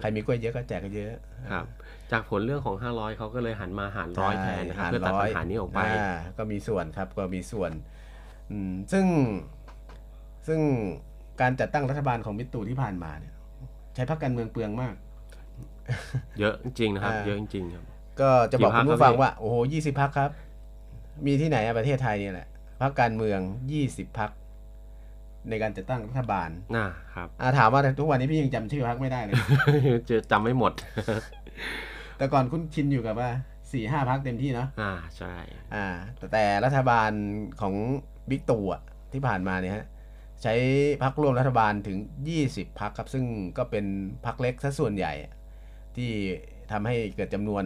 [0.01, 1.13] ใครมีกล้วยเยอะก็แจกกันเยอะ
[1.51, 1.65] ครับ
[2.13, 7.71] จากผลเรื่องของ 500เขาก็เลยหันมาหารร้อยแทนนะครับใช่เพื่อตัดหารร้ปัยญหานี้ออกไปาก็มีส่วนครับก็มีส่วน
[8.51, 9.07] อืมซึ่ง
[10.47, 10.61] ซึ่ง
[11.41, 13.35] การจัดตั้งรัฐบาลของมิตรตู่ที่ผ่านมาเนี่ย
[13.95, 14.95] ใช้พรรคการเมืองเปลืองมาก
[16.41, 17.85] เยอะจริงๆนะครับอ่าเยอะจริงๆครับ
[18.21, 20.31] ก็จะบอกกี่พรรคุคณผู้ฟังครับพี่ว่า โอ้โหยี่สิบพักครับ
[21.27, 22.49] มีที่ไหนอะประเทศไทยเนี่ยแหละ
[22.81, 23.41] พรรคการเมือง
[23.73, 24.31] ยี่สิบพัก
[25.49, 29.35] ในการจัดตั้งรัฐบาลน่าครับอาถามว่าทุกวันนี้พี่ยังจำชื่อพรรคไม่ได้เลย
[30.09, 30.73] จะจำไม่หมด
[32.19, 33.31] แต่ก่อนคุณชินอยู่กับว่า
[33.73, 35.35] สี่ห้าพักเต็มที่เนาะอ่าใช่
[35.75, 35.87] อ่า
[36.17, 37.11] แต่แต่รัฐบาล
[37.61, 37.75] ของ
[38.31, 38.83] บิ๊กตู่อะ
[39.13, 39.87] ที่ผ่านมาเนี่ยฮะ
[40.43, 40.55] ใช้
[41.03, 41.99] พักร่วมรัฐบาลถึง
[42.39, 43.25] 20 พักครับ ซึ่ง
[43.59, 43.85] ก็เป็น
[44.27, 45.33] พักเล็กซะส่วนใหญ่อะ
[45.99, 46.13] ที่
[46.73, 47.65] ทำให้เกิดจำนวน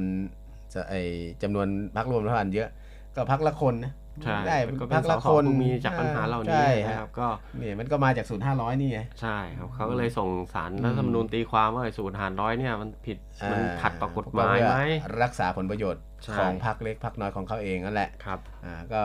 [0.74, 0.94] จะไอ
[1.42, 1.66] จำนวน
[1.96, 2.68] พักร่วมรัฐบาลเยอะ
[3.16, 3.92] ก็พักละคนนะ
[4.24, 7.28] ใช่ได้ก็เป็พันกสละอคนผู้มีจากปัญหาเหล่านี้ใช่นะคฮะรับก็
[7.58, 13.18] เนี่ยมันก็มาจากศูนย์ห้าร้อยนี่ไงใช่ครับเขาก็เลยส่งสารรัฐธรรมนูญตีความว่าไอ้สูตรหารร้อยเนี่ยมันผิด
[13.52, 19.02] มันขัดต่อกฎหมายไหมเพื่อรักษาผลประโยชน์ใช่ของพรรคเล็กพรรคน้อยของเขาเองนั่นแหละครับอ่าก็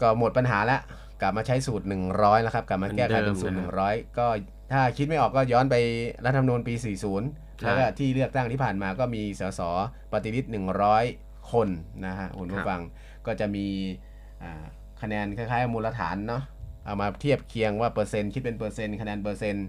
[0.00, 0.80] ก็หมดปัญหาแล้ว
[1.20, 4.26] กลับมาใช้สูตร 100แล้วครับกลับมาแก้ไขเป็นสูตร100 ก็
[4.72, 5.76] ถ้าคิดไม่ออกก็ย้อนไป
[6.24, 9.60] รัฐธรรมนูญปี 40 แล้วก็ที่เลือกตั้งที่ผ่านมาก็มีสส
[10.12, 10.48] ปฏิริษี
[11.02, 11.68] 100คน
[12.06, 12.80] นะฮะคุณผู้ฟัง
[13.26, 13.66] ก็จะมี
[14.42, 14.64] อ่า
[15.02, 16.42] คะแนนคล้ายๆมูลฐานเนาะ
[16.84, 19.66] เอามาเทียบเคียงว่าเปอร์เซ็นต์คิดเป็นเปอร์เซ็นต์คะแนนเปอร์เซ็นต์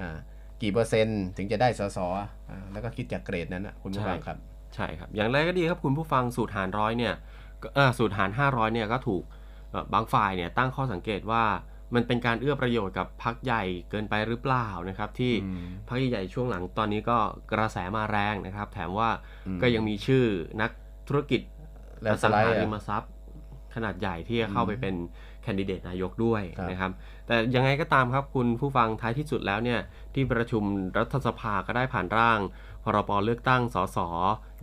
[0.00, 0.16] อ่า
[0.62, 1.98] กี่เปอร์เซ็นต์ถึงจะได้สส
[2.50, 4.38] อ่าแล้วก็คิดจากเกรดนั้นนะคุณผู้ฟังครับ
[4.74, 7.14] ใช่ครับ อย่างไรก็ดีครับคุณผู้ฟังสูตรหารร้อยเนี่ย
[7.62, 9.22] ก็เอ่อสูตรหาร 500เนี่ยก็ถูก
[9.70, 11.44] เอ่อบางฝ่ายเนี่ยตั้งข้อสังเกตว่า
[11.94, 17.18] มันเป็นการเอื้อประโยชน์กับพักใหญ่เกินไปหรือเปล่านะครับ ที่อืมพักใหญ่ๆช่วงหลังตอนนี้ก็
[17.52, 19.10] กระแสมาแรงนะครับ แถมว่า
[19.46, 20.24] อืมก็ยังมีชื่อ
[20.60, 20.70] นัก
[21.08, 21.40] ธุรกิจ
[22.02, 23.10] แล้วอสังสไลด์หาอะริมทรัพย์
[23.74, 24.94] ขนาดใหญ่ที่จะเข้าไปเป็น
[25.42, 26.92] แคนดิเดตนายกด้วยครับนะครับ
[27.26, 29.80] แต่ยังไงก็ตามครับคุณผู้ฟังท้ายที่สุดแล้วเนี่ย
[30.14, 30.62] ที่ประชุม
[30.98, 32.40] รัฐสภาก็ได้ผ่านร่าง
[32.84, 33.98] พรบเลือกตั้งสส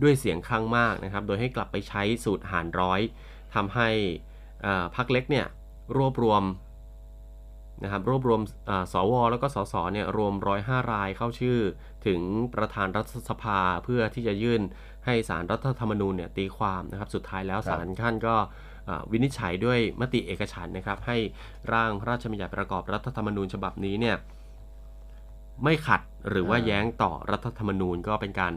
[0.02, 3.00] ด้วยเสียงข้างมากนะครับ โดยให้กลับไปใช้สูตรหารร้อย
[3.54, 3.88] ทำให้
[4.62, 5.46] เอ่อพรรคเล็กเนี่ย
[5.96, 6.42] รวบรวม
[7.82, 11.58] นะครับรวบรวมเอ่อสวแล้วก็สสเนี่ยรวม 105 รายเข้าชื่อ
[12.06, 12.20] ถึง
[12.54, 14.62] ประธานรัฐสภาเพื่อที่จะยื่น
[15.06, 18.34] ให้สารรัฐธรรมนูญเนี่ยตีความนะครับสุดท้ายแล้วครับศาลท่านก็
[18.86, 21.16] เอ่อวินิจฉัยด้วยมติเอกฉันท์นะครับ ให้
[21.72, 24.16] ร่างพระราชบัญญัติประกอบรัฐธรรมนูญฉบับนี้เนี่ย
[25.64, 26.00] ไม่ขัด
[26.30, 28.52] หรือว่าอ่าแย้งต่อรัฐธรรมนูญก็เป็นการ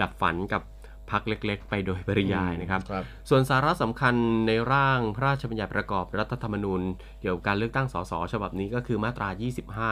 [0.00, 0.62] ดับฝันกับ
[1.10, 4.14] พักเล็ก ๆ ไปโดยปริยายนะครับครับส่วนสาระสำคัญ
[4.46, 6.80] ในร่างพระราชบัญญัติประกอบรัฐธรรมนูญ
[7.20, 9.28] เกี่ยวกับการเลือกตั้งสสฉบับนี้ก็คือมาตรา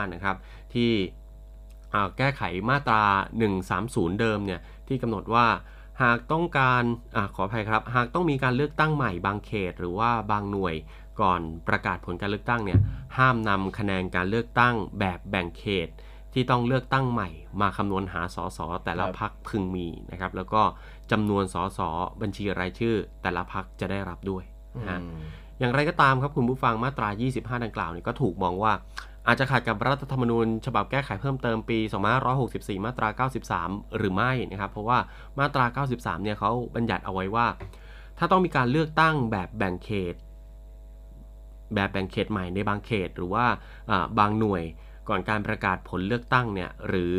[0.05, 0.37] 25 นะครับ
[0.75, 0.91] ที่
[1.95, 3.03] อ่าแก้ไขมาตรา
[3.63, 5.47] 130 เดิมเนี่ยที่กำหนดว่า
[6.03, 6.83] หากต้องการ
[7.17, 10.75] อาขออภัยครับ หากต้องมีการเลือกตั้งใหม่บางเขต หรือว่าบางหน่วย
[11.21, 12.81] ก่อนประกาศผลการเลือกตั้งเนี่ย
[13.17, 15.89] ห้ามนำคะแนนการเลือกตั้งแบบแบ่งเขต
[16.33, 17.29] ที่ต้องเลือกตั้งใหม่
[17.61, 20.63] มาคำนวณหาสสแต่ละครับพักพึงมีนะครับ แล้วก็
[21.13, 21.81] จำนวนสส
[22.23, 24.45] บัญชีรายชื่อ แต่ละพักจะได้รับด้วย
[24.79, 25.21] นะฮะอืม
[25.59, 28.73] อย่างไรก็ตามครับคุณผู้ฟังมาตรา 25 ดังกล่าวเนี่ยก็ถูกมองว่า
[29.27, 31.79] อาจจะขัดกับรัฐธรรมนูญ ฉบับแก้ไขเพิ่มเติมปี
[32.33, 33.09] 2564 มาตรา
[33.57, 34.99] 93 หรือไม่นะครับ เพราะว่า
[35.39, 37.47] มาตรา 93 เนี่ยเขาบัญญัติเอาไว้ว่า
[38.19, 40.15] ถ้าต้องมีการเลือกตั้งแบบแบ่งเขต
[41.75, 43.47] แบบแบ่งเขตใหม่ในบางเขต หรือว่า
[43.91, 44.63] อ่าบางหน่วย
[45.09, 47.19] ก่อนการประกาศผลเลือกตั้งเนี่ยหรือ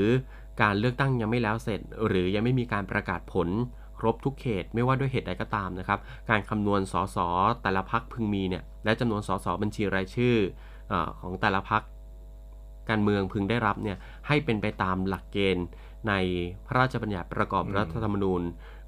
[0.61, 3.49] การเลือกตั้งยังไม่แล้วเสร็จ หรือยังไม่มีการประกาศผล
[3.99, 5.99] ครบทุกเขตไม่ว่าด้วยเหตุใดก็ตามนะครับ
[6.29, 7.17] การคำนวณสส
[7.63, 10.35] แต่ละพักพึงมีเนี่ยและจำนวนสสบัญชีรายชื่อ
[10.91, 11.83] อาของแต่ละพัก
[12.89, 13.97] การเมืองพึงได้รับเนี่ย
[14.27, 15.67] ให้เป็นไปตามหลักเกณฑ์
[16.07, 16.13] ใน
[16.65, 18.41] พระราชบัญญัติประกอบรัฐธรรมนูญ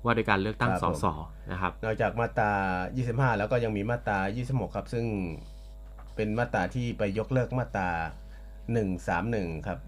[0.04, 1.06] ว่าด้วยการเลือกตั้งครับสผมส
[1.52, 2.52] นะครับนอกจากมาตรา
[2.96, 5.06] 25 แล้วก็ยังมีมาตรา 26 ครับ ซึ่ง
[6.16, 7.90] เป็นมาตราที่ไปยกเลิกมาตรา
[8.98, 9.80] 131 ครับ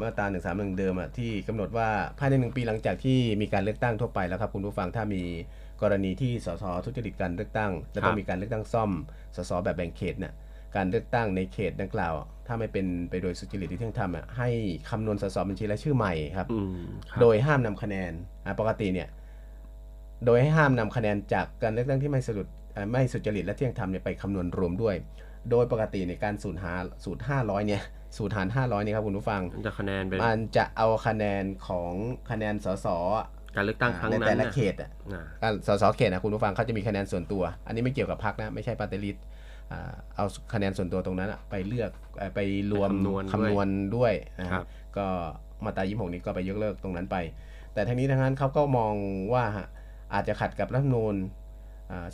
[0.00, 1.88] มาตรา131เดิมอะที่กำหนดว่า
[2.18, 5.22] ภายในหนึ่งปีหลังจากที่มีการเลือกตั้งทั่วไปแล้วครับคุณผู้ฟังถ้ามี
[5.82, 8.90] กรณีที่สสทุจริตการเลือกตั้ง แล้วก็ครับมีการเลือกตั้งซ่อม
[9.36, 10.32] สสแบบแบ่งเขตเนี่ย
[10.76, 12.14] การเลือกตั้งในเขตดังกล่าว
[12.46, 14.48] ถ้าไม่เป็นไปโดยสุจริตที่เที่ยงธรรมอะให้
[14.90, 18.12] คำนวณสสบัญชีรายชื่อใหม่ครับอืมครับโดยห้ามนำคะแนน
[18.46, 19.08] อะปกติเนี่ย
[20.26, 24.94] โดยให้ห้ามนำคะแนนจากการเลือกตั้งที่ไม่สุดเอ่อไม่สุจริตและเที่ยงธรรมเนี่ยไปคำนวณรวมด้วย
[25.50, 26.72] โดยปกติในการสูตรหาร
[27.04, 27.82] สูตร500เนี่ย
[28.16, 31.92] สูตรหาร 500เนี่ยครับคุณผู้ฟัง มันจะคะแนนเป็นมันจะเอาคะแนนของ
[32.30, 39.24] คะแนนสสอะการเลือกตั้งครั้งในนั้นแต่ละน่ะเขตอะอ่าการสสเขตนะคุณผู้ฟังเขาจะมีคะแนนส่วนตัว อันนี้ไม่เกี่ยวกับพรรคนะ ไม่ใช่ปาร์ตี้ลิสต์
[39.72, 42.40] อ่าเอาคะแนนส่วนตัวตรงนั้นอะไปเลือกเอ่อไป
[42.72, 45.06] รวมไปคำนวณด้วยคำนวณด้วยนะครัฮะบก็
[45.64, 47.16] มาตรา26นี้ก็ไปยกเลิกตรงนั้นไป
[47.74, 48.94] แต่ทั้งนี้ทั้งนั้นเขาก็มอง
[49.34, 49.66] ว่าฮะ
[50.14, 51.41] อาจจะขัดกับรัฐธรรมนูญอ่า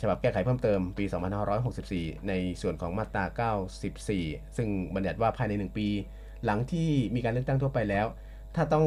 [0.01, 1.05] ฉบับแก้ไขเพิ่มเติมปี
[1.67, 3.53] 2564 ในส่วนของมาตรา
[4.05, 5.87] 94 ซึ่งบัญญัติว่าภายใน 1 ปี
[6.45, 8.05] หลังที่มีการเลือกตั้งทั่วไปแล้ว
[8.55, 8.85] ถ้าต้อง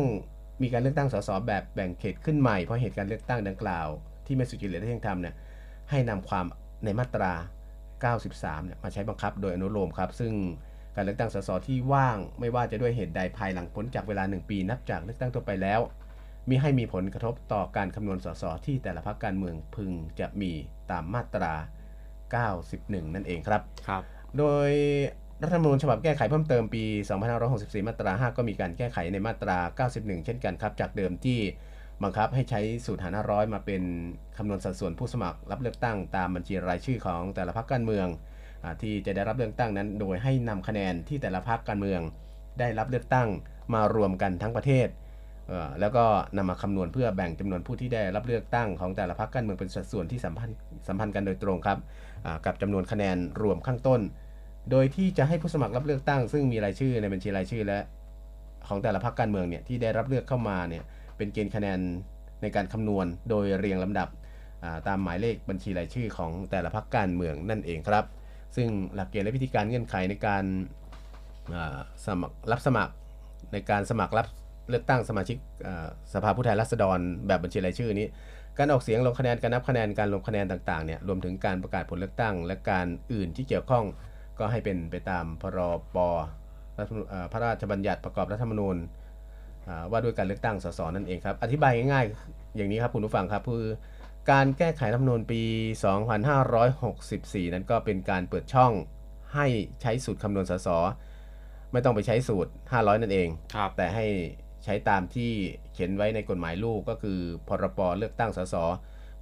[0.63, 3.89] มีการเลือกตั้งสสแบบแบ่งเขตขึ้นใหม่เพราะเหตุการเลือกตั้งดังกล่าว
[4.27, 5.35] ที่ไม่สุจริตและเที่ยงธรรมเนี่ย
[5.91, 6.45] ให้นำความ
[6.85, 7.33] ในมาตรา
[8.15, 10.33] 93 เนี่ยมาใช้บังคับโดยอนุโลมครับ ซึ่ง
[10.97, 15.81] การเลือกตั้งสสที่ว่าง ไม่ว่าจะด้วยเหตุใดภายหลังพ้นจากเวลา 1 ปี นับจากเลือกตั้งทั่วไปแล้ว
[16.49, 19.91] มิให้มีผลกระทบต่อการคำนวณสสที่แต่ละพรรคการเมืองพึง
[20.21, 20.53] จะมี
[20.91, 21.55] ตามมาตรา
[22.51, 24.03] 91 นั่นเองครับครับ
[24.39, 24.71] โดย
[25.43, 26.85] รัฐธรรมนูญฉบับแก้ไขเพิ่มเติมปี
[27.37, 31.41] 2564 มาตรา 5 ก็มีการแก้ไขในมาตรา 91 เช่นกันครับ จากเดิมที่
[32.03, 33.83] บังคับให้ใช้สูตรหาร500มาเป็น
[34.37, 38.07] คำนวณสัดส่วนผู้สมัครรับเลือกตั้งตามบัญชีรายชื่อของแต่ละพรรคการเมือง
[38.65, 42.01] อาที่จะได้รับเลือกตั้งนั้น โดยให้นำคะแนนที่แต่ละพรรคการเมือง
[42.59, 43.29] ได้รับเลือกตั้ง
[43.75, 45.02] มารวมกันทั้งประเทศเอ่อ
[45.81, 46.05] แล้วก็
[46.37, 50.57] นำมาคำนวณเพื่อแบ่งจำนวนผู้ที่ได้รับเลือกตั้งของแต่ละพรรคการเมืองเป็นสัดส่วนที่สัมพันธ์
[50.89, 51.79] สัมพันธ์กันโดยตรงครับ
[52.47, 54.01] กับจำนวนคะแนนรวมข้างต้น
[54.71, 57.79] โดยที่จะให้ผู้สมัครรับเลือกตั้ง ซึ่งมีรายชื่อในบัญชีรายชื่อและ
[58.69, 60.85] ของแต่ละพรรคการเมืองเนี่ยที่ได้รับเลือกเข้ามาเนี่ย
[61.17, 61.79] เป็นเกณฑ์คะแนน
[62.43, 64.09] ในการคำนวณโดยเรียงลำดับ
[64.89, 68.05] ตามหมายเลขบัญชีรายชื่อของแต่ละพรรคการเมืองนั่นเองครับ
[68.57, 70.45] ซึ่งหลักเกณฑ์และวิธีการเงื่อนไขในการ
[72.07, 72.95] สมัครรับสมัคร
[73.53, 74.27] ในการสมัครรับ
[74.71, 75.37] เลือกตั้งสมาชิก
[75.67, 78.07] อ่าสภาผู้แทนราษฎรแบบบัญชีรายชื่อนี้
[78.59, 83.85] การออกเสียงลงคะแนน การนับคะแนน การลงคะแนนต่างๆเนี่ย รวมถึงการประกาศผลเลือกตั้ง และการอื่นที่เกี่ยวข้อง
[84.39, 85.59] ก็ให้เป็นไปตามพร
[85.97, 85.99] บ
[86.79, 88.77] รัฐธรรมนูญเอ่อพระราชบัญญัติประกอบรัฐธรรมนูญ
[89.69, 93.69] อ่าว่าด้วยการเลือกตั้งสสนั่นเองครับ อธิบายง่ายๆ อย่างนี้ครับคุณผู้ฟังครับคือ
[94.31, 95.43] การแก้ไขรัฐธรรมนูญปี
[96.29, 98.73] 2564 นั้นก็เป็นการเปิดช่อง
[99.35, 99.47] ให้
[99.83, 100.69] ใช้สูตรคำนวณสส
[101.73, 104.07] ไม่ต้องไปใช้สูตร 500 นั่นเองครับแต่ให้
[104.65, 105.31] ใช้ตามที่
[105.73, 108.55] เขียนไว้ในกฎหมายลูกก็คือพรบเลือกตั้งสส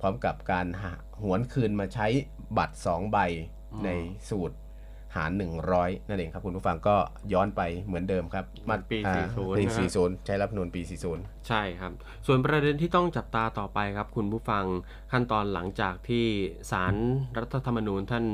[0.00, 2.06] พร้อมกับการหาหวนคืนมาใช้
[2.58, 3.18] บัตร 2 ใบ
[3.84, 3.88] ใน
[4.30, 4.56] สูตร
[5.16, 5.30] หาร
[5.70, 6.96] 100 นั่นเองครับคุณผู้ฟังก็
[7.32, 10.80] ย้อนไปเหมือนเดิมครับมาปีอ่า40ปีนะฮะ40 ใช้รัฐธรรมนูญปี
[11.12, 11.92] 40 ใช่ครับ
[12.26, 14.64] ส่วนประเด็นที่ต้องจับตาต่อไปครับคุณผู้ฟัง
[15.12, 16.24] ขั้นตอนหลังจากที่
[16.70, 16.94] ศาล
[17.38, 18.24] รัฐธรรมนูญท่าน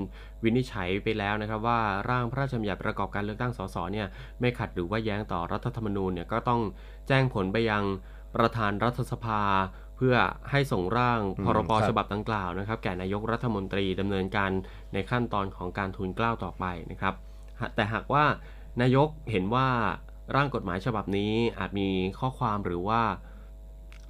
[0.47, 1.81] วินิจฉัยไปแล้วนะครับว่า
[2.11, 4.07] ร่างพระราชบัญญัติประกอบการเลือกตั้งสสเนี่ย
[4.41, 6.61] ไม่ขัดหรือว่าแย้งต่อรัฐธรรมนูญเนี่ยก็ต้อง
[7.09, 7.83] แจ้งผลไปยัง
[8.37, 9.43] ประธานรัฐสภา
[9.97, 10.17] เพื่อ
[10.51, 14.51] ให้ส่งร่างพรบฉบับดังกล่าวนะครับแก่นายกรัฐมนตรีดำเนินการ
[14.93, 17.15] ในขั้นตอนของการทูลเกล้าต่อไปนะครับ
[17.75, 18.25] แต่หากว่า
[18.81, 19.69] นายกเห็นว่า
[20.37, 21.89] ร่างกฎหมายฉบับนี้อาจมี
[22.19, 23.03] ข้อความหรือว่า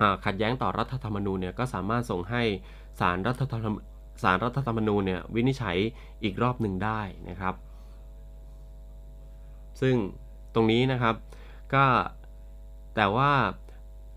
[0.00, 2.42] อ่าขัดแย้งต่อรัฐธรรมนูญเนี่ยก็สามารถส่งให้
[3.00, 3.74] สารรัฐธรรม
[4.22, 5.76] สารรัฐธรรมนูญเนี่ยวินิจฉัย
[6.24, 7.00] อีกรอบหนึ่งได้
[7.30, 7.54] นะครับ
[9.80, 9.94] ซึ่ง
[10.54, 11.14] ตรงนี้นะครับ
[11.74, 11.84] ก็
[12.96, 13.30] แต่ว่า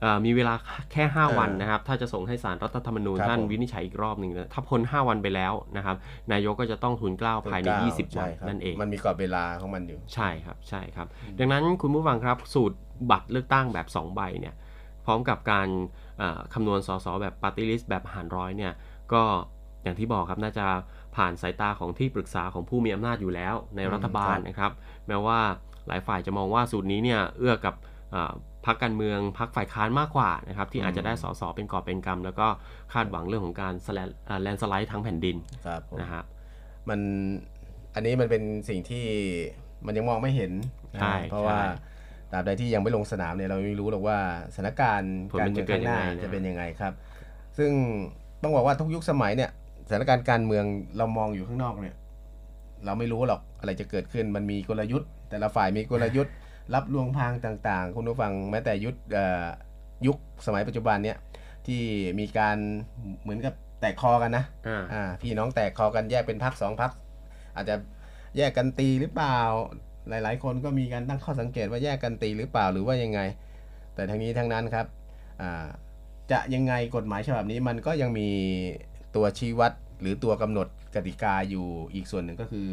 [0.02, 0.54] เอ่อมีเวลา
[0.92, 5.96] แค่ 5 วันนะครับ ถ้าจะส่งให้สารรัฐธรรมนูญครับท่านผมวินิจฉัยอีกรอบหนึ่งนะถ้าพ้น 5 วันไปแล้วนะครับ
[6.32, 11.08] นายกก็จะต้องทูลเกล้าภายใน 20 วันใช่ครับนั่นเอง มันมีกรอบเวลาของมันอยู่ ใช่ครับใช่ครับ
[11.40, 12.78] ดังนั้นคุณผู้ฟังครับสูตร
[13.12, 14.56] บัตรเลือกตั้งแบบ 2 ใบเนี่ย
[15.06, 15.68] พร้อมกับการ
[16.18, 18.74] เอ่อคำนวณสสแบบปาร์ตี้ลิสต์แบบหารร้อยเนี่ย
[19.14, 19.24] ก็
[19.84, 20.66] อย่างที่บอกครับน่าจะ
[21.16, 24.72] ผ่านสายตาของที่ปรึกษาของผู้มีอำนาจอยู่แล้วในรัฐบาลครับนะครับ
[25.08, 25.40] แม้ว่า
[25.88, 27.76] หลายฝ่ายจะมองว่าสูตรนี้เนี่ยเอื้อกับ
[28.12, 28.34] เอ่อ
[28.66, 32.48] พรรคการเมืองพรรคฝ่ายค้านมากกว่านะครับที่อาจจะได้สสเป็นกอบเป็นกำแล้วก็
[32.94, 34.10] คาดหวังเรื่องของการแลน
[34.44, 36.26] แลนสไลด์ทั้งแผ่นดินครับผมนะครับ
[36.90, 37.00] มัน
[37.96, 39.06] อันนี้มันเป็นสิ่งที่
[39.86, 40.52] มันยังมองไม่เห็น
[41.02, 41.70] ใช่นะเพราะว่าใช่
[42.32, 44.18] ตราบใดที่ยังไม่ลงสนามเนี่ยเราไม่รู้หรอกว่า
[44.56, 46.94] สถานการณ์ผลการมันเมืจะองเกิดข้างหน้ายังไงนะจะเป็นยังไงครับ
[47.58, 47.72] ซึ่ง
[48.44, 49.52] ต้องบอกว่าทุกยุคสมัยเนี่ย
[49.90, 50.66] สถานการณ์การเมือง
[50.98, 51.96] เรามองอยู่ข้างนอกเนี่ย
[52.86, 56.34] เราไม่รู้หรอกอะไรจะเกิดขึ้นมันมีกลยุทธ์ แต่ละฝ่ายมีกลยุทธ์
[56.74, 59.46] รับลวงพรางต่าง ๆ คุณผู้ฟังแม้แต่ยุทธเอ่อ
[60.08, 61.18] ยุคสมัยปัจจุบันเนี่ย
[61.68, 61.82] ที่
[62.20, 62.58] มีการ
[63.22, 66.92] เหมือนกับแตกคอกันนะอ่าอ่าพี่น้องแตกคอกันแยกเป็นพักสองพัก
[67.56, 67.76] อาจจะ
[68.38, 69.40] แยกกันตีหรือเปล่า
[70.10, 73.20] หลาย ๆ คนก็มีการตั้งข้อสังเกตว่าแยกกันตีหรือเปล่าหรือว่ายังไง
[73.96, 74.86] แต่ทั้งนี้ทั้งนั้นครับ
[75.42, 75.68] อ่า
[76.32, 78.30] จะยังไงกฎหมายฉบับนี้มันก็ยังมี
[79.16, 82.68] ตัวชี้วัดหรือตัวกำหนดกติกาอยู่อีกส่วนหนึ่งก็คือ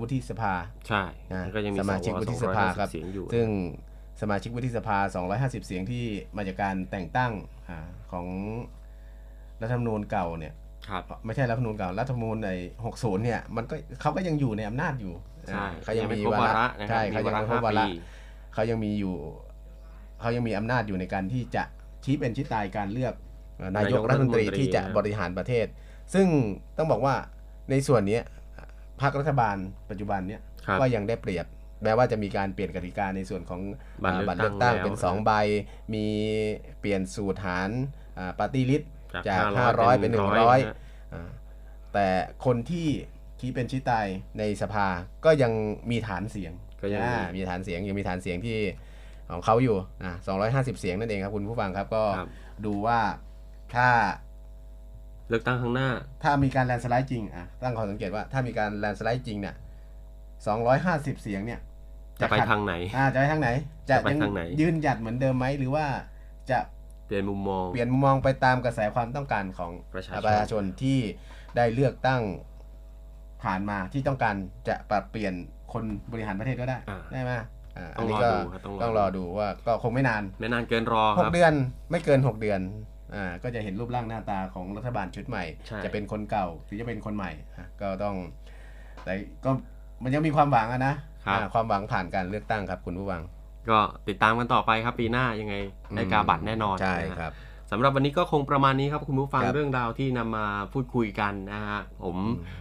[0.00, 0.54] วุฒิสภา
[0.88, 1.02] ใช่
[1.32, 3.48] นะแล้วก็ยังมีสมาชิกวุฒิสภาครับ250เสียงอยู่ซึ่ง
[4.22, 4.98] สมาชิกวุฒิสภา
[5.32, 6.04] 250 เสียงที่
[6.36, 7.32] มาจากการแต่งตั้ง
[7.70, 7.78] อา
[8.12, 8.26] ของ
[9.62, 10.54] รัฐธรรมนูญเก่าเนี่ย
[10.88, 12.50] ครับไม่ใช่รัฐธรรมนูญเก่ารัฐธรรมนูญใน
[12.86, 15.14] 60 เนี่ยมันก็เขาก็ยังอยู่ในอำนาจอยู่
[15.48, 17.90] ใช่อ่าเขายังมียังไม่ครบวาวาระระนะครับใช่เขายังไม่ครบวาระมีวาระห้าปี
[18.54, 19.16] เขายังมีอยู่
[20.20, 21.62] เขายังมีอำนาจอยู่ในการที่จะ
[22.04, 23.27] ชี้เป็นชี้ตายการเลือกเอ่อ
[23.76, 25.66] นายกรัฐมนตรีที่จะบริหารประเทศ
[26.14, 26.26] ซึ่ง
[26.78, 27.14] ต้องบอกว่า
[27.70, 28.22] ในส่วนเนี้ย
[29.00, 29.56] พรรครัฐบาล
[29.90, 31.46] ปัจจุบันเนี้ยครับก็ยังได้เปรียบ
[31.84, 33.60] แม้ว่าจะมีการเปลี่ยนกติกาในส่วนของ
[34.02, 35.32] บัตรอ่าเลือกบัตรเลือกตั้งตั้งเป็นแล้ว2ใบ
[35.94, 36.06] มี
[36.80, 37.70] เปลี่ยนสูตรหาร
[38.38, 38.82] ปาร์ตี้ลิส
[39.26, 40.76] จากจาก500 500 เป็นเป็น100 100นะฮะ
[41.14, 41.30] อ่า
[41.92, 42.06] แต่
[42.44, 42.86] คนที่
[43.40, 44.06] ชี้เป็นชี้ตาย
[44.38, 44.86] ในสภา
[45.24, 45.52] ก็ยัง
[45.90, 46.52] มีฐานเสียง
[46.82, 48.58] ก็ยังมีอ่ามีฐานเสียงยังมีฐานเสียงที่
[49.30, 50.12] ของเขาอยู่อ่า
[50.48, 52.28] 250 เสียงนั่นเองครับคุณผู้ฟังครับก็ครับ
[52.66, 52.98] ดูว่า
[53.74, 53.88] ถ้า
[55.28, 55.90] เลือกตั้งข้างหน้า
[56.22, 59.54] ถ้ามีการแลนด์สไลด์จริงอะตั้งข้อสังเกตว่าถ้ามีการแลนด์สไลด์จริงเนี่ย
[60.38, 61.60] 250เสียงเนี่ย
[62.20, 63.50] จะไปขัดทางไหนอ่าจะไปทางไหน
[63.90, 65.86] จะจะไปยังทางไหน ยืนหยัดเหมือนเดิมไหมหรือว่า
[66.50, 66.58] จะ
[67.06, 70.98] เปลี่ยนมุมมอง เปลี่ยนมุมมองไปตามกระแสความต้องการของประชาชนประชาชนที่
[71.56, 72.22] ได้เลือกตั้ง
[73.42, 74.34] ผ่านมาที่ต้องการ
[74.68, 75.34] จะปรับเปลี่ยน
[75.72, 77.30] คนบริหารประเทศก็ได้อ่าได้ไหม
[77.76, 81.54] อ่าต้องนนี้รอก็ดูครับต้องรอต้องรอดูว่าก็คงไม่นาน ไม่นานเกินรอหคกรับเดือน
[81.90, 82.60] ไม่เกิน6เดือน
[83.14, 88.14] อ่าก็จะเห็นรูปร่างหน้าตาของรัฐบาลชุดใหม่ ใช่ จะเป็นคนเก่าหรือจะเป็นคนใหม่อะก็ต้อง
[89.04, 89.12] แต่
[89.44, 89.50] ก็
[90.02, 90.94] มันยังมีความหวังอะนะ
[91.26, 93.22] ครับ อ่าความหวังผ่านการเลือกตั้งครับคุณผู้ฟัง
[93.70, 93.78] ก็
[94.08, 95.54] ติดตามกันต่อไปครับปีหน้ายังไง
[95.94, 97.32] ได้กาบัตรแน่นอนใช่นะฮะ ครับ
[97.70, 102.16] สำหรับวันนี้ก็คงประมาณนี้ครับคุณผู้ฟังครับเรื่องราวที่นำมาพูดคุยกันนะฮะผม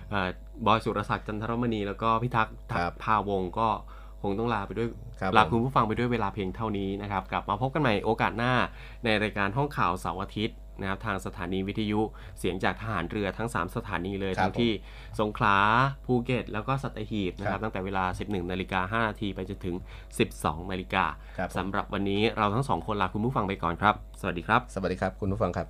[0.09, 0.29] เอ่อ
[0.65, 3.69] บอยสุรศักดิ์จันทรมณีแล้วก็พิทักษ์ครับ พาวงศ์ก็
[4.21, 4.87] คงต้องลาไปด้วย
[5.21, 8.53] ครับลาผมคุณผู้ฟังไปด้วยเวลาเพียงเท่านี้นะครับ กลับมาพบกันใหม่โอกาสหน้า
[9.05, 12.01] ในรายการห้องข่าวเสาร์อาทิตย์นะครับทางสถานีวิทยุ
[12.39, 14.71] เสียงจากทหารเรือทั้ง 3 สถานีเลยครับทั้งที่
[15.19, 15.57] สงขลา
[16.05, 19.75] ภูเก็ต แล้วก็สัตหีบนะคครัรับบตั้งแต่เวลา 11นาฬิกา5นาทีไปจนถึง
[20.23, 21.05] 12นาฬิกา
[21.37, 25.67] ครับผมสำหรับวันนี้เราทั้งสองคนลาคุณผู้ฟังไปก่อนครับ สวัสดีครับ สวัสดีครับ คุณผู้ฟังครับ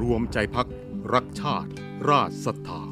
[0.00, 0.66] รวมใจพัก
[1.14, 1.70] รักชาติ
[2.08, 2.91] ราชศรัทธาหย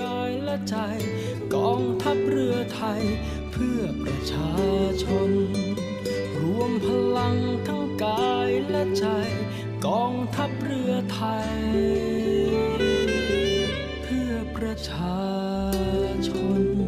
[0.00, 0.76] กายและใจ
[1.54, 3.02] กองทัพเรือไทย
[3.52, 4.52] เพื่อประชา
[5.02, 5.30] ชน
[6.40, 6.86] รวมพ
[7.16, 7.36] ลัง
[7.66, 9.06] ทั้งกายและใจ
[9.86, 11.54] กองทัพเรือไทย
[14.02, 15.18] เพื่อประชา
[16.28, 16.30] ช
[16.60, 16.83] น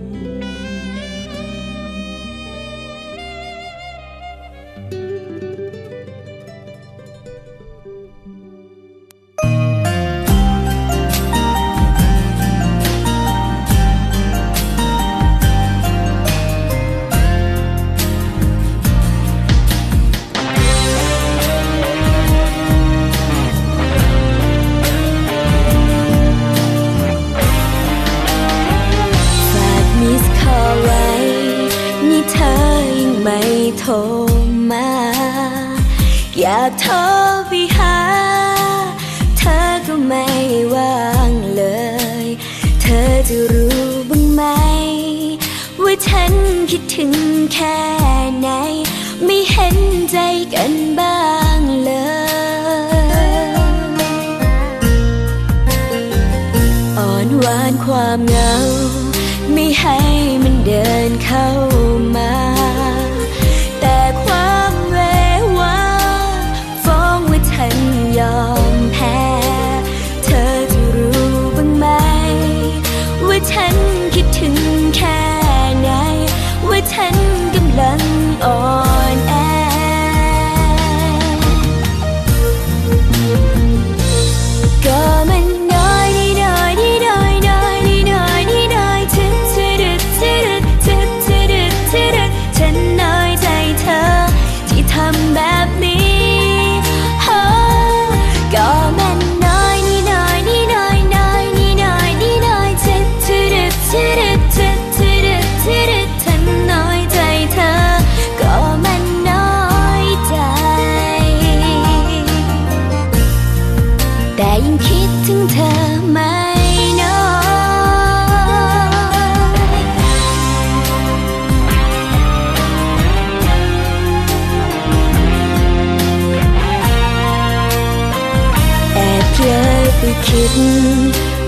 [130.27, 130.53] คิด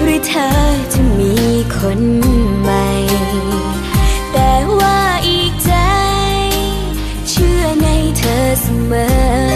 [0.02, 0.48] หรือเธอ
[0.92, 1.34] จะมี
[1.76, 2.00] คน
[2.60, 2.86] ใหม่
[4.32, 4.98] แต่ว่า
[5.28, 5.72] อีกใจ
[7.28, 7.86] เชื่อใน
[8.18, 8.92] เธอเสม
[9.46, 9.47] อ